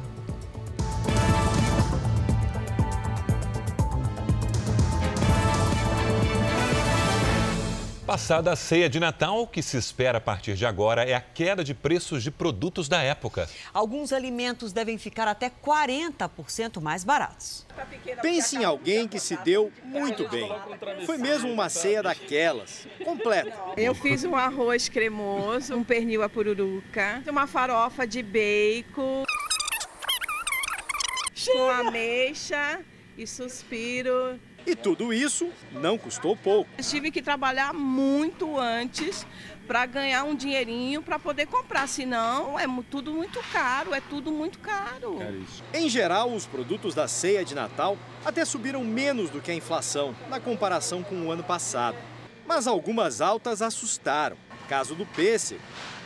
Passada 8.09 8.53
a 8.53 8.57
ceia 8.57 8.88
de 8.88 8.99
Natal, 8.99 9.42
o 9.42 9.47
que 9.47 9.61
se 9.61 9.77
espera 9.77 10.16
a 10.16 10.21
partir 10.21 10.55
de 10.55 10.64
agora 10.64 11.05
é 11.05 11.12
a 11.12 11.21
queda 11.21 11.62
de 11.62 11.75
preços 11.75 12.23
de 12.23 12.31
produtos 12.31 12.88
da 12.88 13.03
época. 13.03 13.47
Alguns 13.71 14.14
alimentos 14.14 14.73
devem 14.73 14.97
ficar 14.97 15.29
até 15.29 15.51
40% 15.51 16.81
mais 16.81 17.05
baratos. 17.05 17.66
Pense 18.23 18.57
em 18.57 18.64
alguém 18.64 19.07
que 19.07 19.21
se 19.21 19.37
deu 19.37 19.71
muito 19.85 20.27
bem. 20.27 20.51
Foi 21.05 21.18
mesmo 21.18 21.53
uma 21.53 21.68
ceia 21.68 22.03
daquelas, 22.03 22.88
completa. 23.05 23.55
Eu 23.77 23.94
fiz 23.94 24.25
um 24.25 24.35
arroz 24.35 24.88
cremoso, 24.88 25.77
um 25.77 25.85
pernil 25.85 26.23
à 26.23 26.31
pururuca, 26.31 27.23
uma 27.29 27.47
farofa 27.47 28.07
de 28.07 28.23
bacon 28.23 29.25
com 31.44 31.68
ameixa 31.68 32.81
e 33.18 33.27
suspiro 33.27 34.40
e 34.68 34.76
tudo 34.76 35.14
isso 35.14 35.50
não 35.72 35.96
custou 35.96 36.37
pouco. 36.37 36.68
tive 36.83 37.11
que 37.11 37.22
trabalhar 37.22 37.72
muito 37.72 38.59
antes 38.59 39.26
para 39.66 39.87
ganhar 39.87 40.24
um 40.24 40.35
dinheirinho 40.35 41.02
para 41.02 41.18
poder 41.18 41.46
comprar, 41.46 41.87
senão 41.88 42.59
é 42.59 42.66
tudo 42.90 43.12
muito 43.12 43.40
caro, 43.50 43.94
é 43.94 44.00
tudo 44.00 44.31
muito 44.31 44.59
caro. 44.59 45.18
É 45.72 45.81
em 45.81 45.88
geral, 45.88 46.33
os 46.33 46.46
produtos 46.46 46.94
da 46.94 47.09
ceia 47.09 47.44
de 47.44 47.54
Natal 47.54 47.96
até 48.24 48.44
subiram 48.44 48.85
menos 48.85 49.31
do 49.31 49.40
que 49.40 49.50
a 49.50 49.54
inflação 49.54 50.14
na 50.28 50.38
comparação 50.38 51.02
com 51.02 51.26
o 51.26 51.33
ano 51.33 51.42
passado. 51.42 51.96
Mas 52.46 52.66
algumas 52.66 53.20
altas 53.20 53.62
assustaram. 53.62 54.37
Caso 54.68 54.94
do 54.94 55.07
pêssego, 55.07 55.61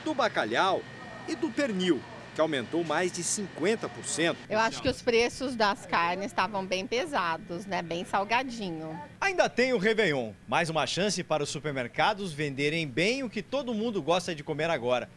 do 0.04 0.14
bacalhau 0.14 0.82
e 1.26 1.34
do 1.34 1.50
pernil 1.50 2.00
que 2.34 2.40
aumentou 2.40 2.82
mais 2.84 3.12
de 3.12 3.22
50%. 3.22 4.36
Eu 4.48 4.58
acho 4.58 4.80
que 4.80 4.88
os 4.88 5.02
preços 5.02 5.54
das 5.54 5.86
carnes 5.86 6.26
estavam 6.26 6.64
bem 6.64 6.86
pesados, 6.86 7.66
né? 7.66 7.82
Bem 7.82 8.04
salgadinho. 8.04 8.98
Ainda 9.20 9.48
tem 9.48 9.72
o 9.72 9.78
Réveillon, 9.78 10.32
mais 10.48 10.70
uma 10.70 10.86
chance 10.86 11.22
para 11.22 11.42
os 11.42 11.50
supermercados 11.50 12.32
venderem 12.32 12.86
bem 12.86 13.22
o 13.22 13.30
que 13.30 13.42
todo 13.42 13.74
mundo 13.74 14.02
gosta 14.02 14.34
de 14.34 14.42
comer 14.42 14.70
agora. 14.70 15.08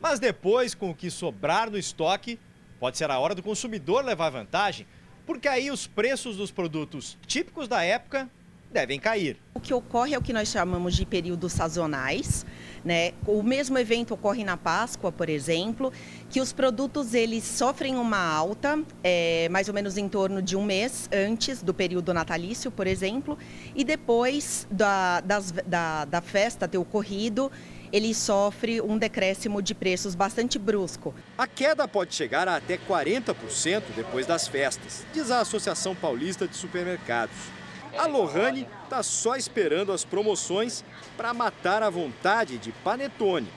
Mas 0.00 0.18
depois, 0.18 0.74
com 0.74 0.90
o 0.90 0.94
que 0.94 1.10
sobrar 1.10 1.70
no 1.70 1.78
estoque, 1.78 2.38
pode 2.78 2.98
ser 2.98 3.10
a 3.10 3.18
hora 3.18 3.34
do 3.34 3.42
consumidor 3.42 4.04
levar 4.04 4.30
vantagem, 4.30 4.86
porque 5.24 5.48
aí 5.48 5.70
os 5.70 5.86
preços 5.86 6.36
dos 6.36 6.50
produtos 6.50 7.16
típicos 7.26 7.66
da 7.68 7.82
época 7.82 8.28
devem 8.74 8.98
cair. 8.98 9.38
O 9.54 9.60
que 9.60 9.72
ocorre 9.72 10.14
é 10.14 10.18
o 10.18 10.20
que 10.20 10.32
nós 10.32 10.48
chamamos 10.48 10.94
de 10.94 11.06
períodos 11.06 11.52
sazonais. 11.52 12.44
Né? 12.84 13.12
O 13.26 13.42
mesmo 13.42 13.78
evento 13.78 14.12
ocorre 14.12 14.44
na 14.44 14.56
Páscoa, 14.56 15.10
por 15.10 15.30
exemplo, 15.30 15.90
que 16.28 16.40
os 16.40 16.52
produtos 16.52 17.14
eles 17.14 17.44
sofrem 17.44 17.94
uma 17.94 18.18
alta, 18.18 18.78
é, 19.02 19.48
mais 19.48 19.68
ou 19.68 19.74
menos 19.74 19.96
em 19.96 20.08
torno 20.08 20.42
de 20.42 20.56
um 20.56 20.64
mês 20.64 21.08
antes 21.10 21.62
do 21.62 21.72
período 21.72 22.12
natalício, 22.12 22.70
por 22.70 22.86
exemplo, 22.86 23.38
e 23.74 23.84
depois 23.84 24.66
da, 24.70 25.20
das, 25.20 25.52
da, 25.52 26.04
da 26.04 26.20
festa 26.20 26.68
ter 26.68 26.76
ocorrido, 26.76 27.50
ele 27.92 28.12
sofre 28.12 28.80
um 28.80 28.98
decréscimo 28.98 29.62
de 29.62 29.72
preços 29.72 30.16
bastante 30.16 30.58
brusco. 30.58 31.14
A 31.38 31.46
queda 31.46 31.86
pode 31.86 32.12
chegar 32.12 32.48
a 32.48 32.56
até 32.56 32.76
40% 32.76 33.82
depois 33.94 34.26
das 34.26 34.48
festas, 34.48 35.06
diz 35.14 35.30
a 35.30 35.38
Associação 35.38 35.94
Paulista 35.94 36.48
de 36.48 36.56
Supermercados. 36.56 37.53
A 37.96 38.06
Lohane 38.06 38.66
está 38.84 39.02
só 39.02 39.36
esperando 39.36 39.92
as 39.92 40.04
promoções 40.04 40.84
para 41.16 41.32
matar 41.32 41.82
a 41.82 41.90
vontade 41.90 42.58
de 42.58 42.72
panetone. 42.72 43.48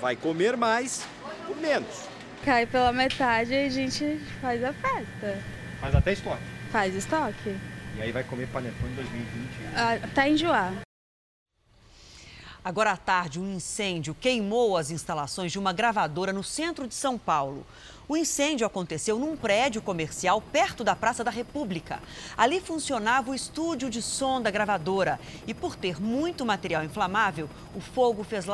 Vai 0.00 0.16
comer 0.16 0.56
mais 0.56 1.06
por 1.46 1.56
menos. 1.56 2.08
Cai 2.44 2.66
pela 2.66 2.92
metade 2.92 3.52
e 3.52 3.66
a 3.66 3.68
gente 3.68 4.18
faz 4.40 4.62
a 4.64 4.72
festa. 4.72 5.42
Faz 5.80 5.94
até 5.94 6.12
estoque? 6.12 6.42
Faz 6.70 6.94
estoque. 6.94 7.56
E 7.96 8.02
aí 8.02 8.10
vai 8.10 8.24
comer 8.24 8.48
panetone 8.48 8.92
em 8.92 8.96
2020? 8.96 9.50
Ah, 9.76 9.92
até 10.02 10.28
enjoar. 10.28 10.72
Agora 12.64 12.92
à 12.92 12.96
tarde, 12.96 13.38
um 13.38 13.52
incêndio 13.56 14.16
queimou 14.18 14.76
as 14.76 14.90
instalações 14.90 15.52
de 15.52 15.58
uma 15.58 15.72
gravadora 15.72 16.32
no 16.32 16.42
centro 16.42 16.88
de 16.88 16.94
São 16.94 17.18
Paulo. 17.18 17.66
O 18.06 18.18
incêndio 18.18 18.66
aconteceu 18.66 19.18
num 19.18 19.34
prédio 19.34 19.80
comercial 19.80 20.38
perto 20.38 20.84
da 20.84 20.94
Praça 20.94 21.24
da 21.24 21.30
República. 21.30 22.02
Ali 22.36 22.60
funcionava 22.60 23.30
o 23.30 23.34
estúdio 23.34 23.88
de 23.88 24.02
som 24.02 24.42
da 24.42 24.50
gravadora 24.50 25.18
e, 25.46 25.54
por 25.54 25.74
ter 25.74 25.98
muito 26.02 26.44
material 26.44 26.84
inflamável, 26.84 27.48
o 27.74 27.80
fogo 27.80 28.22
fez 28.22 28.44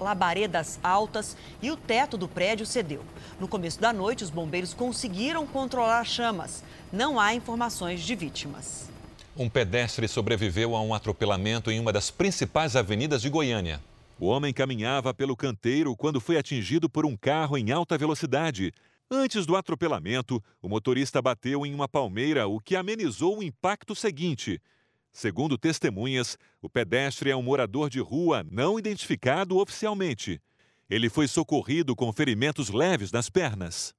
labaredas 0.00 0.80
altas 0.82 1.36
e 1.62 1.70
o 1.70 1.76
teto 1.76 2.16
do 2.16 2.26
prédio 2.26 2.66
cedeu. 2.66 3.04
No 3.38 3.46
começo 3.46 3.80
da 3.80 3.92
noite, 3.92 4.24
os 4.24 4.30
bombeiros 4.30 4.74
conseguiram 4.74 5.46
controlar 5.46 6.02
chamas. 6.04 6.64
Não 6.92 7.20
há 7.20 7.32
informações 7.34 8.00
de 8.00 8.16
vítimas. 8.16 8.88
Um 9.36 9.48
pedestre 9.48 10.08
sobreviveu 10.08 10.74
a 10.74 10.82
um 10.82 10.92
atropelamento 10.92 11.70
em 11.70 11.78
uma 11.78 11.92
das 11.92 12.10
principais 12.10 12.74
avenidas 12.74 13.22
de 13.22 13.30
Goiânia. 13.30 13.80
O 14.18 14.26
homem 14.26 14.52
caminhava 14.52 15.14
pelo 15.14 15.36
canteiro 15.36 15.94
quando 15.94 16.20
foi 16.20 16.36
atingido 16.36 16.90
por 16.90 17.06
um 17.06 17.16
carro 17.16 17.56
em 17.56 17.70
alta 17.70 17.96
velocidade. 17.96 18.74
Antes 19.10 19.46
do 19.46 19.56
atropelamento, 19.56 20.42
o 20.60 20.68
motorista 20.68 21.22
bateu 21.22 21.64
em 21.64 21.74
uma 21.74 21.88
palmeira, 21.88 22.46
o 22.46 22.60
que 22.60 22.76
amenizou 22.76 23.38
o 23.38 23.42
impacto 23.42 23.94
seguinte. 23.94 24.60
Segundo 25.10 25.56
testemunhas, 25.56 26.36
o 26.60 26.68
pedestre 26.68 27.30
é 27.30 27.36
um 27.36 27.40
morador 27.40 27.88
de 27.88 28.00
rua 28.00 28.44
não 28.50 28.78
identificado 28.78 29.56
oficialmente. 29.56 30.38
Ele 30.90 31.08
foi 31.08 31.26
socorrido 31.26 31.96
com 31.96 32.12
ferimentos 32.12 32.68
leves 32.68 33.10
nas 33.10 33.30
pernas. 33.30 33.94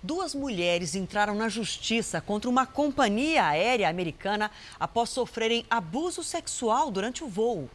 Duas 0.00 0.32
mulheres 0.32 0.94
entraram 0.94 1.34
na 1.34 1.48
justiça 1.48 2.20
contra 2.20 2.48
uma 2.48 2.64
companhia 2.64 3.44
aérea 3.46 3.88
americana 3.88 4.48
após 4.78 5.10
sofrerem 5.10 5.66
abuso 5.68 6.22
sexual 6.22 6.88
durante 6.92 7.24
o 7.24 7.28
voo. 7.28 7.68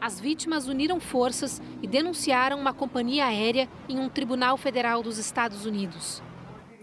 As 0.00 0.18
vítimas 0.18 0.66
uniram 0.66 0.98
forças 0.98 1.60
e 1.82 1.86
denunciaram 1.86 2.58
uma 2.58 2.72
companhia 2.72 3.26
aérea 3.26 3.68
em 3.86 3.98
um 3.98 4.08
tribunal 4.08 4.56
federal 4.56 5.02
dos 5.02 5.18
Estados 5.18 5.66
Unidos. 5.66 6.22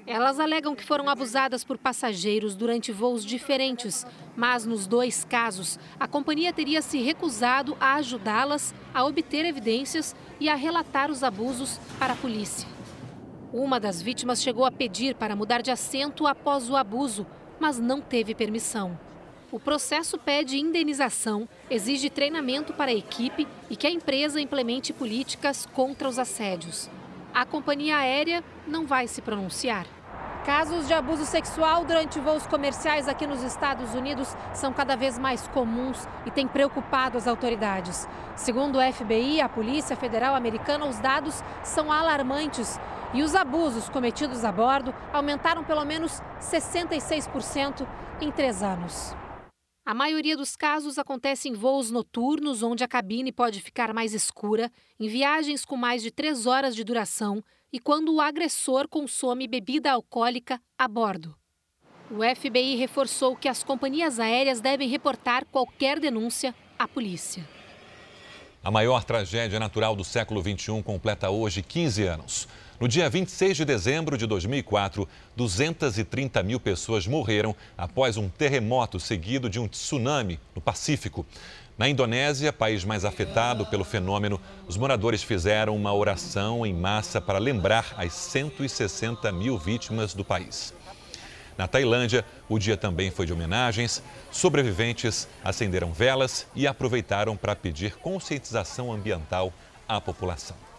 Elas 0.06 0.40
alegam 0.40 0.76
que 0.76 0.86
foram 0.86 1.10
abusadas 1.10 1.64
por 1.64 1.80
passageiros 1.80 2.56
durante 2.56 2.92
voos 2.92 3.26
diferentes, 3.26 4.06
mas 4.36 4.66
nos 4.66 4.86
dois 4.86 5.26
casos, 5.26 5.80
a 6.00 6.08
companhia 6.08 6.54
teria 6.54 6.82
se 6.82 7.00
recusado 7.00 7.76
a 7.80 7.96
ajudá-las 7.96 8.74
a 8.94 9.04
obter 9.04 9.46
evidências 9.46 10.16
e 10.40 10.48
a 10.48 10.56
relatar 10.56 11.10
os 11.10 11.24
abusos 11.24 11.80
para 11.98 12.14
a 12.14 12.16
polícia. 12.16 12.70
Uma 13.52 13.80
das 13.80 14.00
vítimas 14.00 14.42
chegou 14.44 14.64
a 14.64 14.72
pedir 14.72 15.16
para 15.16 15.36
mudar 15.36 15.62
de 15.62 15.72
assento 15.72 16.28
após 16.28 16.70
o 16.70 16.76
abuso, 16.76 17.26
mas 17.60 17.80
não 17.80 18.00
teve 18.00 18.36
permissão. 18.36 19.07
O 19.50 19.58
processo 19.58 20.18
pede 20.18 20.60
indenização, 20.60 21.48
exige 21.70 22.10
treinamento 22.10 22.74
para 22.74 22.92
a 22.92 22.94
equipe 22.94 23.48
e 23.70 23.78
que 23.78 23.88
a 23.88 23.90
empresa 23.90 24.42
implemente 24.42 24.92
políticas 24.92 25.66
contra 25.74 26.10
os 26.10 26.20
assédios. 26.20 26.90
A 27.34 27.46
companhia 27.46 27.96
aérea 27.96 28.44
não 28.68 28.86
vai 28.86 29.08
se 29.08 29.22
pronunciar. 29.22 29.88
Casos 30.46 30.86
de 30.86 30.94
abuso 30.94 31.26
sexual 31.26 31.86
durante 31.86 32.20
voos 32.20 32.46
comerciais 32.46 33.08
aqui 33.08 33.26
nos 33.26 33.42
Estados 33.42 33.94
Unidos 33.94 34.36
são 34.54 34.74
cada 34.74 34.98
vez 34.98 35.18
mais 35.18 35.48
comuns 35.48 36.06
e 36.26 36.32
têm 36.32 36.46
preocupado 36.46 37.18
as 37.18 37.26
autoridades. 37.26 38.06
Segundo 38.36 38.80
o 38.80 38.94
FBI, 38.94 39.40
a 39.40 39.48
Polícia 39.48 39.96
Federal 39.96 40.36
Americana, 40.36 40.86
os 40.86 41.00
dados 41.00 41.42
são 41.64 41.90
alarmantes. 41.90 42.78
E 43.14 43.24
os 43.24 43.34
abusos 43.34 43.88
cometidos 43.88 44.44
a 44.44 44.52
bordo 44.52 44.94
aumentaram 45.14 45.64
pelo 45.64 45.86
menos 45.86 46.22
66% 46.42 47.88
em 48.20 48.30
três 48.30 48.62
anos. 48.62 49.16
A 49.88 49.94
maioria 49.94 50.36
dos 50.36 50.54
casos 50.58 51.00
acontece 51.00 51.48
em 51.48 51.54
voos 51.54 51.90
noturnos, 51.90 52.62
onde 52.62 52.84
a 52.84 52.88
cabine 52.90 53.32
pode 53.32 53.62
ficar 53.62 53.94
mais 53.94 54.14
escura, 54.14 54.70
em 55.00 55.08
viagens 55.08 55.64
com 55.64 55.78
mais 55.78 56.04
de 56.04 56.12
três 56.12 56.46
horas 56.46 56.76
de 56.76 56.84
duração 56.84 57.42
e 57.72 57.80
quando 57.80 58.14
o 58.14 58.20
agressor 58.20 58.90
consome 58.90 59.48
bebida 59.48 59.90
alcoólica 59.90 60.60
a 60.78 60.90
bordo. 60.90 61.34
O 62.12 62.18
FBI 62.36 62.76
reforçou 62.76 63.34
que 63.34 63.48
as 63.48 63.64
companhias 63.64 64.20
aéreas 64.20 64.60
devem 64.60 64.90
reportar 64.90 65.46
qualquer 65.46 66.02
denúncia 66.02 66.54
à 66.78 66.86
polícia. 66.86 67.48
A 68.62 68.70
maior 68.70 69.06
tragédia 69.06 69.58
natural 69.58 69.96
do 69.96 70.04
século 70.04 70.42
XXI 70.42 70.84
completa 70.84 71.30
hoje 71.30 71.64
15 71.64 72.04
anos. 72.04 72.48
No 72.80 72.88
dia 72.88 73.10
26 73.10 73.58
de 73.58 73.66
dezembro 73.66 74.16
de 74.16 74.28
2004, 74.28 75.10
230 75.36 76.44
mil 76.44 76.60
pessoas 76.60 77.08
morreram 77.08 77.56
após 77.76 78.18
um 78.18 78.30
terremoto 78.30 79.00
seguido 79.00 79.50
de 79.50 79.60
um 79.60 79.68
tsunami 79.68 80.40
no 80.54 80.62
Pacífico. 80.62 81.26
Na 81.76 81.90
Indonésia, 81.90 82.54
país 82.54 82.86
mais 82.86 83.04
afetado 83.04 83.66
pelo 83.66 83.84
fenômeno, 83.84 84.40
os 84.68 84.78
moradores 84.78 85.24
fizeram 85.24 85.76
uma 85.76 85.92
oração 85.92 86.64
em 86.68 86.74
massa 86.74 87.20
para 87.20 87.40
lembrar 87.40 87.96
as 87.98 88.14
160 88.14 89.32
mil 89.32 89.58
vítimas 89.58 90.14
do 90.14 90.24
país. 90.24 90.72
Na 91.58 91.68
Tailândia, 91.68 92.24
o 92.48 92.60
dia 92.60 92.78
também 92.78 93.10
foi 93.10 93.26
de 93.26 93.34
homenagens. 93.34 94.04
Sobreviventes 94.32 95.28
acenderam 95.44 95.92
velas 95.92 96.46
e 96.54 96.68
aproveitaram 96.68 97.36
para 97.36 97.56
pedir 97.56 97.96
conscientização 97.96 98.94
ambiental 98.94 99.52
à 99.90 100.00
população. 100.00 100.77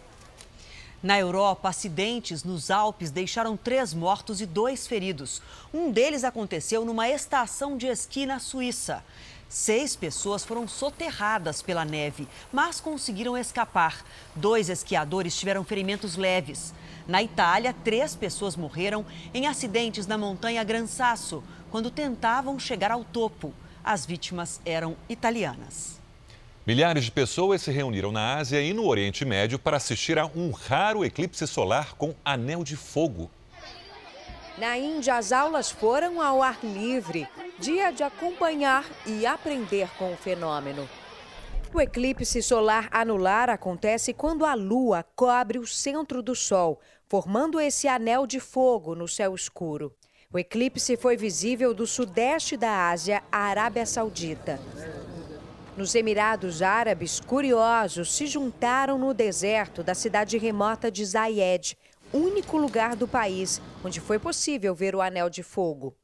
Na 1.01 1.17
Europa, 1.17 1.69
acidentes 1.69 2.43
nos 2.43 2.69
Alpes 2.69 3.09
deixaram 3.09 3.55
três 3.55 3.93
mortos 3.93 4.41
e 4.41 4.45
dois 4.45 4.85
feridos. 4.85 5.41
Um 5.73 5.91
deles 5.91 6.25
aconteceu 6.25 6.83
numa 6.83 7.07
estação 7.07 7.77
de 7.77 7.87
esqui 7.87 8.25
na 8.25 8.37
Suíça. 8.37 9.01
Seis 9.47 9.95
pessoas 9.95 10.43
foram 10.43 10.67
soterradas 10.67 11.61
pela 11.61 11.85
neve, 11.85 12.27
mas 12.51 12.81
conseguiram 12.81 13.37
escapar. 13.37 14.05
Dois 14.35 14.69
esquiadores 14.69 15.37
tiveram 15.37 15.63
ferimentos 15.63 16.17
leves. 16.17 16.73
Na 17.07 17.23
Itália, 17.23 17.73
três 17.73 18.13
pessoas 18.13 18.57
morreram 18.57 19.05
em 19.33 19.47
acidentes 19.47 20.05
na 20.05 20.17
montanha 20.17 20.63
Gran 20.65 20.85
Sasso, 20.85 21.41
quando 21.71 21.89
tentavam 21.89 22.59
chegar 22.59 22.91
ao 22.91 23.05
topo. 23.05 23.53
As 23.81 24.05
vítimas 24.05 24.59
eram 24.65 24.97
italianas. 25.07 25.98
Milhares 26.69 27.05
de 27.05 27.11
pessoas 27.11 27.63
se 27.63 27.71
reuniram 27.71 28.11
na 28.11 28.35
Ásia 28.35 28.61
e 28.61 28.75
no 28.75 28.85
Oriente 28.85 29.25
Médio 29.25 29.57
para 29.57 29.77
assistir 29.77 30.19
a 30.19 30.27
um 30.27 30.51
raro 30.51 31.03
eclipse 31.03 31.47
solar 31.47 31.95
com 31.95 32.13
anel 32.23 32.63
de 32.63 32.75
fogo. 32.75 33.27
Na 34.55 34.77
Índia, 34.77 35.15
as 35.15 35.31
aulas 35.31 35.71
foram 35.71 36.21
ao 36.21 36.43
ar 36.43 36.59
livre, 36.63 37.27
dia 37.57 37.89
de 37.89 38.03
acompanhar 38.03 38.85
e 39.03 39.25
aprender 39.25 39.89
com 39.97 40.13
o 40.13 40.15
fenômeno. 40.15 40.87
O 41.73 41.81
eclipse 41.81 42.39
solar 42.43 42.87
anular 42.91 43.49
acontece 43.49 44.13
quando 44.13 44.45
a 44.45 44.53
Lua 44.53 45.03
cobre 45.15 45.57
o 45.57 45.65
centro 45.65 46.21
do 46.21 46.35
Sol, 46.35 46.79
formando 47.07 47.59
esse 47.59 47.87
anel 47.87 48.27
de 48.27 48.39
fogo 48.39 48.93
no 48.93 49.07
céu 49.07 49.33
escuro. 49.33 49.91
O 50.31 50.37
eclipse 50.37 50.95
foi 50.95 51.17
visível 51.17 51.73
do 51.73 51.87
sudeste 51.87 52.55
da 52.55 52.91
Ásia 52.91 53.23
à 53.31 53.39
Arábia 53.39 53.87
Saudita. 53.87 54.59
Nos 55.79 55.95
Emirados 55.95 56.61
Árabes, 56.61 57.21
curiosos 57.21 58.13
se 58.13 58.27
juntaram 58.27 58.97
no 58.97 59.13
deserto 59.13 59.81
da 59.81 59.95
cidade 59.95 60.37
remota 60.37 60.91
de 60.91 61.05
Zayed, 61.05 61.77
único 62.11 62.57
lugar 62.57 62.97
do 62.97 63.07
país 63.07 63.61
onde 63.81 64.01
foi 64.01 64.19
possível 64.19 64.75
ver 64.75 64.93
o 64.93 64.99
anel 64.99 65.29
de 65.29 65.41
fogo. 65.41 65.95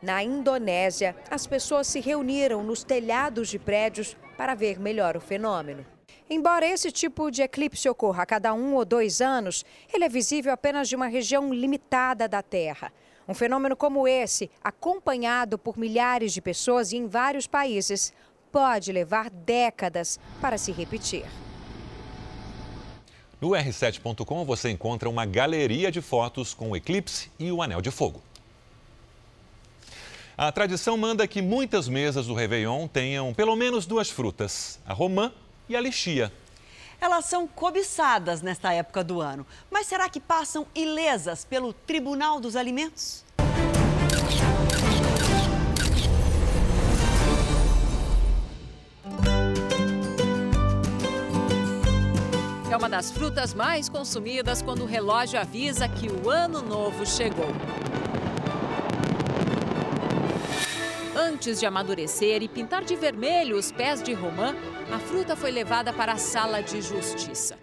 Na 0.00 0.24
Indonésia, 0.24 1.14
as 1.30 1.46
pessoas 1.46 1.86
se 1.88 2.00
reuniram 2.00 2.62
nos 2.62 2.82
telhados 2.82 3.50
de 3.50 3.58
prédios 3.58 4.16
para 4.38 4.54
ver 4.54 4.80
melhor 4.80 5.14
o 5.14 5.20
fenômeno. 5.20 5.84
Embora 6.30 6.66
esse 6.66 6.90
tipo 6.90 7.30
de 7.30 7.42
eclipse 7.42 7.86
ocorra 7.86 8.22
a 8.22 8.26
cada 8.26 8.54
um 8.54 8.76
ou 8.76 8.84
dois 8.86 9.20
anos, 9.20 9.62
ele 9.92 10.04
é 10.04 10.08
visível 10.08 10.54
apenas 10.54 10.88
de 10.88 10.96
uma 10.96 11.06
região 11.06 11.52
limitada 11.52 12.26
da 12.26 12.40
Terra. 12.40 12.90
Um 13.28 13.34
fenômeno 13.34 13.76
como 13.76 14.08
esse, 14.08 14.50
acompanhado 14.64 15.58
por 15.58 15.76
milhares 15.76 16.32
de 16.32 16.40
pessoas 16.40 16.94
em 16.94 17.06
vários 17.06 17.46
países, 17.46 18.10
pode 18.50 18.92
levar 18.92 19.30
décadas 19.30 20.18
para 20.40 20.58
se 20.58 20.72
repetir. 20.72 21.24
No 23.40 23.50
r7.com 23.50 24.44
você 24.44 24.70
encontra 24.70 25.08
uma 25.08 25.24
galeria 25.24 25.92
de 25.92 26.00
fotos 26.00 26.54
com 26.54 26.70
o 26.70 26.76
eclipse 26.76 27.30
e 27.38 27.52
o 27.52 27.62
anel 27.62 27.80
de 27.80 27.90
fogo. 27.90 28.20
A 30.36 30.50
tradição 30.52 30.96
manda 30.96 31.26
que 31.26 31.42
muitas 31.42 31.88
mesas 31.88 32.26
do 32.26 32.34
Réveillon 32.34 32.86
tenham 32.88 33.34
pelo 33.34 33.56
menos 33.56 33.86
duas 33.86 34.10
frutas, 34.10 34.78
a 34.86 34.92
romã 34.92 35.32
e 35.68 35.76
a 35.76 35.80
lixia. 35.80 36.32
Elas 37.00 37.26
são 37.26 37.46
cobiçadas 37.46 38.42
nesta 38.42 38.72
época 38.72 39.04
do 39.04 39.20
ano, 39.20 39.46
mas 39.70 39.86
será 39.86 40.08
que 40.08 40.20
passam 40.20 40.66
ilesas 40.74 41.44
pelo 41.44 41.72
Tribunal 41.72 42.40
dos 42.40 42.56
Alimentos? 42.56 43.24
É 52.70 52.76
uma 52.76 52.88
das 52.88 53.10
frutas 53.10 53.54
mais 53.54 53.88
consumidas 53.88 54.60
quando 54.60 54.82
o 54.82 54.86
relógio 54.86 55.40
avisa 55.40 55.88
que 55.88 56.06
o 56.06 56.28
ano 56.28 56.60
novo 56.60 57.06
chegou. 57.06 57.48
Antes 61.16 61.58
de 61.58 61.64
amadurecer 61.64 62.42
e 62.42 62.48
pintar 62.48 62.84
de 62.84 62.94
vermelho 62.94 63.56
os 63.56 63.72
pés 63.72 64.02
de 64.02 64.12
romã, 64.12 64.54
a 64.92 64.98
fruta 64.98 65.34
foi 65.34 65.50
levada 65.50 65.94
para 65.94 66.12
a 66.12 66.18
sala 66.18 66.62
de 66.62 66.82
justiça. 66.82 67.58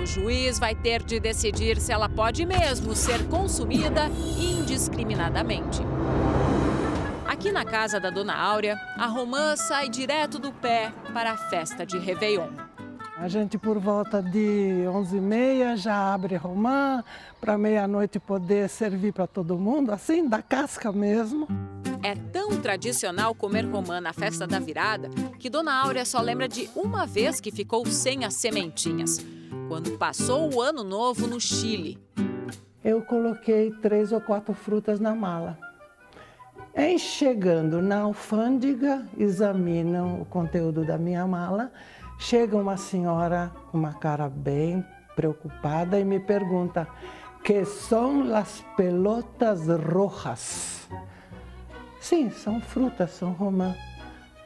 O 0.00 0.06
juiz 0.06 0.58
vai 0.58 0.74
ter 0.74 1.02
de 1.02 1.18
decidir 1.18 1.80
se 1.80 1.92
ela 1.92 2.08
pode 2.08 2.46
mesmo 2.46 2.94
ser 2.94 3.26
consumida 3.28 4.08
indiscriminadamente. 4.38 5.80
Aqui 7.26 7.50
na 7.50 7.64
casa 7.64 7.98
da 7.98 8.08
Dona 8.08 8.36
Áurea, 8.36 8.76
a 8.96 9.06
romã 9.06 9.56
sai 9.56 9.88
direto 9.88 10.38
do 10.38 10.52
pé 10.52 10.92
para 11.12 11.32
a 11.32 11.36
festa 11.36 11.84
de 11.84 11.98
Réveillon. 11.98 12.63
A 13.24 13.28
gente, 13.28 13.56
por 13.56 13.78
volta 13.78 14.22
de 14.22 14.84
11h30, 14.86 15.78
já 15.78 16.12
abre 16.12 16.36
romã 16.36 17.02
para 17.40 17.56
meia-noite 17.56 18.20
poder 18.20 18.68
servir 18.68 19.14
para 19.14 19.26
todo 19.26 19.56
mundo, 19.56 19.92
assim, 19.92 20.28
da 20.28 20.42
casca 20.42 20.92
mesmo. 20.92 21.48
É 22.02 22.14
tão 22.14 22.60
tradicional 22.60 23.34
comer 23.34 23.64
romã 23.64 23.98
na 23.98 24.12
festa 24.12 24.46
da 24.46 24.58
virada 24.58 25.08
que 25.38 25.48
Dona 25.48 25.72
Áurea 25.72 26.04
só 26.04 26.20
lembra 26.20 26.46
de 26.46 26.68
uma 26.76 27.06
vez 27.06 27.40
que 27.40 27.50
ficou 27.50 27.86
sem 27.86 28.26
as 28.26 28.34
sementinhas, 28.34 29.16
quando 29.68 29.96
passou 29.96 30.54
o 30.54 30.60
ano 30.60 30.84
novo 30.84 31.26
no 31.26 31.40
Chile. 31.40 31.98
Eu 32.84 33.00
coloquei 33.00 33.70
três 33.80 34.12
ou 34.12 34.20
quatro 34.20 34.52
frutas 34.52 35.00
na 35.00 35.14
mala. 35.14 35.58
Em 36.76 36.98
chegando 36.98 37.80
na 37.80 38.00
alfândega, 38.00 39.06
examinam 39.16 40.20
o 40.20 40.24
conteúdo 40.26 40.84
da 40.84 40.98
minha 40.98 41.26
mala. 41.26 41.72
Chega 42.18 42.56
uma 42.56 42.76
senhora 42.76 43.52
com 43.70 43.78
uma 43.78 43.94
cara 43.94 44.28
bem 44.28 44.84
preocupada 45.14 45.98
e 45.98 46.04
me 46.04 46.20
pergunta: 46.20 46.88
que 47.42 47.64
são 47.64 48.34
as 48.34 48.64
pelotas 48.76 49.66
rojas? 49.68 50.88
Sim, 52.00 52.30
são 52.30 52.60
frutas, 52.60 53.10
são 53.12 53.32
romã. 53.32 53.74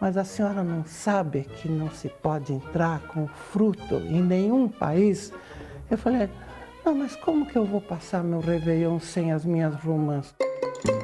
Mas 0.01 0.17
a 0.17 0.25
senhora 0.25 0.63
não 0.63 0.85
sabe 0.85 1.43
que 1.43 1.69
não 1.69 1.91
se 1.91 2.09
pode 2.09 2.53
entrar 2.53 3.01
com 3.09 3.27
fruto 3.27 3.97
em 3.97 4.23
nenhum 4.23 4.69
país? 4.69 5.33
Eu 5.91 5.99
falei, 5.99 6.31
não, 6.85 6.95
mas 6.95 7.17
como 7.17 7.47
que 7.47 7.57
eu 7.57 7.65
vou 7.65 7.81
passar 7.81 8.23
meu 8.23 8.41
Réveillon 8.41 9.01
sem 9.01 9.33
as 9.33 9.45
minhas 9.45 9.75
romãs? 9.75 10.35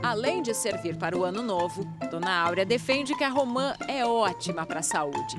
Além 0.02 0.42
de 0.42 0.54
servir 0.54 0.96
para 0.96 1.16
o 1.18 1.24
ano 1.24 1.42
novo, 1.42 1.84
Dona 2.10 2.42
Áurea 2.42 2.64
defende 2.64 3.16
que 3.16 3.24
a 3.24 3.28
romã 3.28 3.74
é 3.88 4.06
ótima 4.06 4.64
para 4.64 4.78
a 4.78 4.82
saúde. 4.82 5.36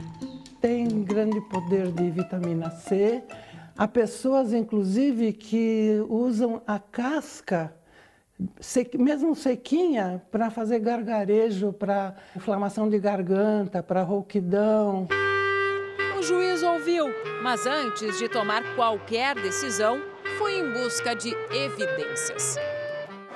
Tem 0.66 1.04
grande 1.04 1.40
poder 1.42 1.92
de 1.92 2.10
vitamina 2.10 2.72
C. 2.72 3.22
Há 3.78 3.88
pessoas, 3.88 4.52
inclusive, 4.52 5.32
que 5.32 6.04
usam 6.10 6.60
a 6.66 6.80
casca 6.80 7.72
mesmo 8.98 9.36
sequinha, 9.36 10.24
para 10.32 10.50
fazer 10.50 10.80
gargarejo, 10.80 11.72
para 11.72 12.16
inflamação 12.36 12.90
de 12.90 12.98
garganta, 12.98 13.84
para 13.84 14.02
rouquidão. 14.02 15.08
O 16.18 16.24
juiz 16.24 16.64
ouviu, 16.64 17.06
mas 17.44 17.68
antes 17.68 18.18
de 18.18 18.28
tomar 18.28 18.64
qualquer 18.76 19.36
decisão, 19.36 20.02
foi 20.40 20.62
em 20.62 20.74
busca 20.74 21.16
de 21.16 21.30
evidências. 21.52 22.58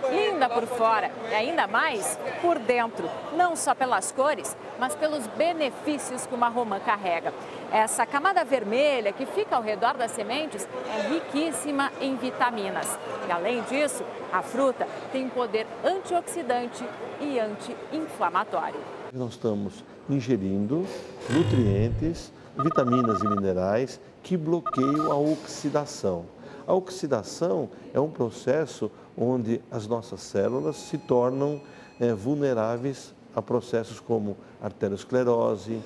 Linda 0.10 0.50
por 0.50 0.66
fora 0.66 1.12
e 1.30 1.34
ainda 1.34 1.68
mais 1.68 2.18
por 2.42 2.58
dentro, 2.60 3.10
não 3.36 3.56
só 3.56 3.76
pelas 3.76 4.12
cores, 4.12 4.56
mas 4.80 4.96
pelos 4.96 5.28
benefícios 5.28 6.26
que 6.26 6.34
uma 6.34 6.48
romã 6.48 6.80
carrega. 6.80 7.34
Essa 7.72 8.06
camada 8.06 8.44
vermelha 8.44 9.12
que 9.12 9.26
fica 9.26 9.56
ao 9.56 9.62
redor 9.62 9.96
das 9.96 10.12
sementes 10.12 10.68
é 10.88 11.10
riquíssima 11.10 11.92
em 12.00 12.16
vitaminas. 12.16 12.98
E 13.28 13.32
além 13.32 13.62
disso, 13.64 14.04
a 14.32 14.42
fruta 14.42 14.88
tem 15.12 15.28
poder 15.30 15.68
antioxidante 15.84 16.84
e 17.20 17.40
anti-inflamatório. 17.40 18.80
Nós 19.12 19.32
estamos 19.32 19.84
ingerindo 20.10 20.86
nutrientes, 21.30 22.32
vitaminas 22.58 23.22
e 23.22 23.28
minerais 23.28 24.00
que 24.24 24.38
bloqueiam 24.38 25.12
a 25.12 25.16
oxidação. 25.16 26.26
A 26.68 26.74
oxidação 26.74 27.70
é 27.94 28.00
um 28.00 28.10
processo 28.12 28.92
onde 29.20 29.62
as 29.70 29.86
nossas 29.86 30.22
células 30.22 30.78
se 30.78 30.98
tornam 30.98 31.62
é, 32.00 32.14
vulneráveis 32.14 33.14
a 33.36 33.42
processos 33.42 34.00
como 34.00 34.38
arteriosclerose, 34.62 35.82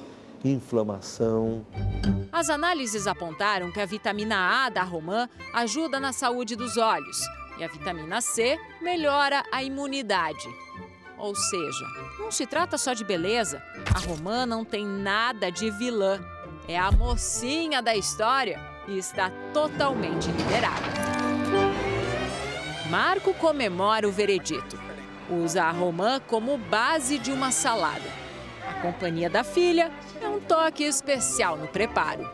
inflamação. 0.45 1.65
As 2.31 2.49
análises 2.49 3.07
apontaram 3.07 3.71
que 3.71 3.79
a 3.79 3.85
vitamina 3.85 4.65
A 4.65 4.69
da 4.69 4.83
romã 4.83 5.27
ajuda 5.53 5.99
na 5.99 6.13
saúde 6.13 6.55
dos 6.55 6.77
olhos 6.77 7.17
e 7.57 7.63
a 7.63 7.67
vitamina 7.67 8.21
C 8.21 8.57
melhora 8.81 9.43
a 9.51 9.63
imunidade. 9.63 10.47
Ou 11.17 11.35
seja, 11.35 11.85
não 12.19 12.31
se 12.31 12.45
trata 12.45 12.77
só 12.77 12.93
de 12.93 13.03
beleza. 13.03 13.63
A 13.93 13.99
romã 13.99 14.45
não 14.45 14.65
tem 14.65 14.85
nada 14.85 15.49
de 15.51 15.71
vilã. 15.71 16.19
É 16.67 16.77
a 16.77 16.91
mocinha 16.91 17.81
da 17.81 17.95
história 17.95 18.59
e 18.87 18.97
está 18.97 19.31
totalmente 19.53 20.29
liberada. 20.31 21.12
Marco 22.93 23.33
comemora 23.33 24.07
o 24.07 24.11
veredito. 24.11 24.79
Usa 25.27 25.63
a 25.63 25.71
romã 25.71 26.19
como 26.19 26.59
base 26.59 27.17
de 27.17 27.31
uma 27.31 27.49
salada. 27.49 28.07
A 28.69 28.81
companhia 28.83 29.27
da 29.31 29.43
filha 29.43 29.89
é 30.21 30.29
um 30.29 30.39
toque 30.39 30.83
especial 30.83 31.57
no 31.57 31.67
preparo. 31.67 32.29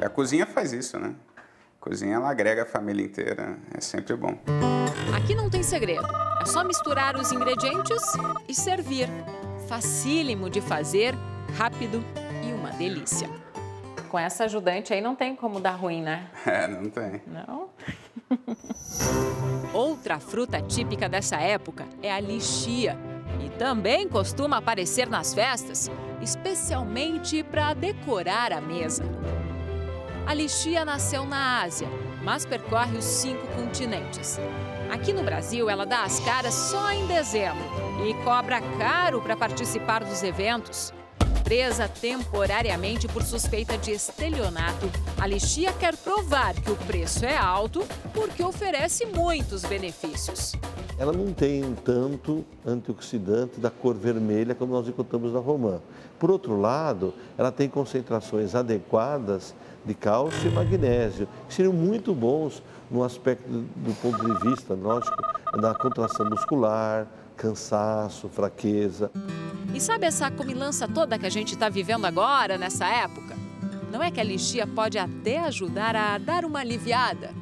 A 0.00 0.08
cozinha 0.08 0.46
faz 0.46 0.72
isso, 0.72 0.98
né? 0.98 1.14
A 1.36 1.42
cozinha 1.78 2.14
ela 2.14 2.30
agrega 2.30 2.62
a 2.62 2.66
família 2.66 3.04
inteira, 3.04 3.58
é 3.70 3.82
sempre 3.82 4.16
bom. 4.16 4.38
Aqui 5.14 5.34
não 5.34 5.50
tem 5.50 5.62
segredo, 5.62 6.08
é 6.40 6.46
só 6.46 6.64
misturar 6.64 7.14
os 7.14 7.30
ingredientes 7.30 8.02
e 8.48 8.54
servir. 8.54 9.10
Facílimo 9.68 10.48
de 10.48 10.62
fazer, 10.62 11.14
rápido 11.54 12.02
e 12.42 12.50
uma 12.54 12.70
delícia. 12.70 13.28
Com 14.08 14.18
essa 14.18 14.44
ajudante 14.44 14.94
aí 14.94 15.02
não 15.02 15.14
tem 15.14 15.36
como 15.36 15.60
dar 15.60 15.72
ruim, 15.72 16.00
né? 16.00 16.30
É, 16.46 16.66
não 16.66 16.88
tem. 16.88 17.20
Não? 17.26 17.68
Outra 19.72 20.20
fruta 20.20 20.60
típica 20.60 21.08
dessa 21.08 21.36
época 21.36 21.86
é 22.02 22.12
a 22.12 22.20
lixia 22.20 22.98
e 23.44 23.48
também 23.50 24.08
costuma 24.08 24.58
aparecer 24.58 25.08
nas 25.08 25.32
festas, 25.32 25.90
especialmente 26.20 27.42
para 27.42 27.74
decorar 27.74 28.52
a 28.52 28.60
mesa. 28.60 29.04
A 30.26 30.34
lixia 30.34 30.84
nasceu 30.84 31.24
na 31.24 31.62
Ásia, 31.62 31.88
mas 32.22 32.46
percorre 32.46 32.96
os 32.96 33.04
cinco 33.04 33.46
continentes. 33.56 34.38
Aqui 34.90 35.12
no 35.12 35.22
Brasil, 35.22 35.68
ela 35.68 35.84
dá 35.84 36.04
as 36.04 36.20
caras 36.20 36.54
só 36.54 36.92
em 36.92 37.06
dezembro 37.06 37.64
e 38.06 38.14
cobra 38.24 38.60
caro 38.78 39.20
para 39.20 39.36
participar 39.36 40.04
dos 40.04 40.22
eventos. 40.22 40.92
Presa 41.44 41.88
temporariamente 41.88 43.08
por 43.08 43.22
suspeita 43.22 43.76
de 43.76 43.90
estelionato, 43.90 44.90
a 45.20 45.26
lixia 45.26 45.72
quer 45.72 45.96
provar 45.96 46.54
que 46.54 46.70
o 46.70 46.76
preço 46.76 47.24
é 47.24 47.36
alto 47.36 47.84
porque 48.14 48.42
oferece 48.42 49.04
muitos 49.06 49.62
benefícios. 49.62 50.54
Ela 50.98 51.12
não 51.12 51.32
tem 51.32 51.74
tanto 51.84 52.44
antioxidante 52.66 53.58
da 53.58 53.70
cor 53.70 53.94
vermelha 53.94 54.54
como 54.54 54.72
nós 54.72 54.86
encontramos 54.88 55.32
na 55.32 55.40
romã. 55.40 55.80
Por 56.18 56.30
outro 56.30 56.58
lado, 56.60 57.12
ela 57.36 57.50
tem 57.50 57.68
concentrações 57.68 58.54
adequadas 58.54 59.54
de 59.84 59.94
cálcio 59.94 60.48
e 60.48 60.54
magnésio, 60.54 61.28
que 61.48 61.54
seriam 61.54 61.72
muito 61.72 62.14
bons 62.14 62.62
no 62.90 63.02
aspecto 63.02 63.48
do 63.48 63.94
ponto 64.00 64.24
de 64.24 64.48
vista, 64.48 64.74
lógico, 64.74 65.16
da 65.60 65.74
contração 65.74 66.28
muscular, 66.30 67.06
cansaço, 67.42 68.28
fraqueza. 68.28 69.10
E 69.74 69.80
sabe 69.80 70.06
essa 70.06 70.30
comilança 70.30 70.86
toda 70.86 71.18
que 71.18 71.26
a 71.26 71.30
gente 71.30 71.54
está 71.54 71.68
vivendo 71.68 72.04
agora, 72.04 72.56
nessa 72.56 72.86
época? 72.86 73.36
Não 73.90 74.00
é 74.00 74.12
que 74.12 74.20
a 74.20 74.24
lixia 74.24 74.64
pode 74.64 74.96
até 74.96 75.40
ajudar 75.40 75.96
a 75.96 76.16
dar 76.18 76.44
uma 76.44 76.60
aliviada? 76.60 77.34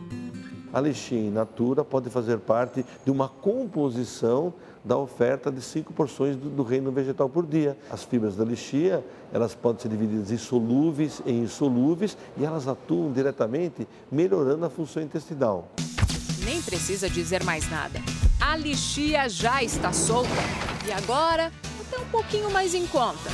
A 0.72 0.80
lixia 0.80 1.18
in 1.18 1.30
natura 1.30 1.84
pode 1.84 2.08
fazer 2.08 2.38
parte 2.38 2.84
de 3.04 3.10
uma 3.10 3.28
composição 3.28 4.54
da 4.82 4.96
oferta 4.96 5.52
de 5.52 5.60
cinco 5.60 5.92
porções 5.92 6.34
do, 6.34 6.48
do, 6.48 6.62
reino 6.62 6.90
vegetal 6.90 7.28
por 7.28 7.44
dia. 7.44 7.76
As 7.90 8.02
fibras 8.02 8.36
da 8.36 8.44
lixia, 8.44 9.04
elas 9.32 9.54
podem 9.54 9.82
ser 9.82 9.88
divididas 9.88 10.30
em 10.30 10.38
solúveis 10.38 11.20
e 11.26 11.32
insolúveis 11.32 12.16
e 12.38 12.44
elas 12.44 12.66
atuam 12.66 13.12
diretamente 13.12 13.86
melhorando 14.10 14.64
a 14.64 14.70
função 14.70 15.02
intestinal. 15.02 15.68
Nem 16.44 16.62
precisa 16.62 17.10
dizer 17.10 17.44
mais 17.44 17.68
nada. 17.68 18.00
A 18.40 18.56
lixia 18.56 19.28
já 19.28 19.62
está 19.62 19.92
solta 19.92 20.30
e 20.88 20.92
agora 20.92 21.52
até 21.78 21.98
um 21.98 22.06
pouquinho 22.06 22.50
mais 22.50 22.74
em 22.74 22.86
conta. 22.86 23.30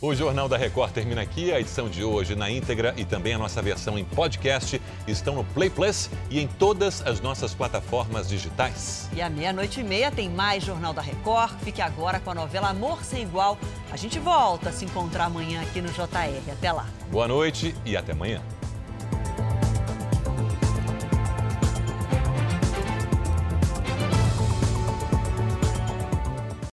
O 0.00 0.14
Jornal 0.14 0.48
da 0.48 0.56
Record 0.56 0.92
termina 0.92 1.20
aqui. 1.20 1.52
A 1.52 1.58
edição 1.58 1.88
de 1.88 2.04
hoje 2.04 2.36
na 2.36 2.48
íntegra 2.48 2.94
e 2.96 3.04
também 3.04 3.34
a 3.34 3.38
nossa 3.38 3.60
versão 3.60 3.98
em 3.98 4.04
podcast 4.04 4.80
estão 5.08 5.34
no 5.34 5.42
Play 5.42 5.68
Plus 5.68 6.08
e 6.30 6.38
em 6.38 6.46
todas 6.46 7.04
as 7.04 7.20
nossas 7.20 7.52
plataformas 7.52 8.28
digitais. 8.28 9.08
E 9.12 9.20
à 9.20 9.28
meia-noite 9.28 9.80
e 9.80 9.82
meia 9.82 10.12
tem 10.12 10.30
mais 10.30 10.62
Jornal 10.62 10.92
da 10.94 11.02
Record. 11.02 11.58
Fique 11.64 11.82
agora 11.82 12.20
com 12.20 12.30
a 12.30 12.34
novela 12.34 12.68
Amor 12.68 13.02
Sem 13.02 13.22
Igual. 13.22 13.58
A 13.90 13.96
gente 13.96 14.20
volta 14.20 14.68
a 14.68 14.72
se 14.72 14.84
encontrar 14.84 15.24
amanhã 15.24 15.62
aqui 15.62 15.80
no 15.80 15.88
JR. 15.88 16.52
Até 16.52 16.70
lá. 16.70 16.86
Boa 17.10 17.26
noite 17.26 17.74
e 17.84 17.96
até 17.96 18.12
amanhã. 18.12 18.40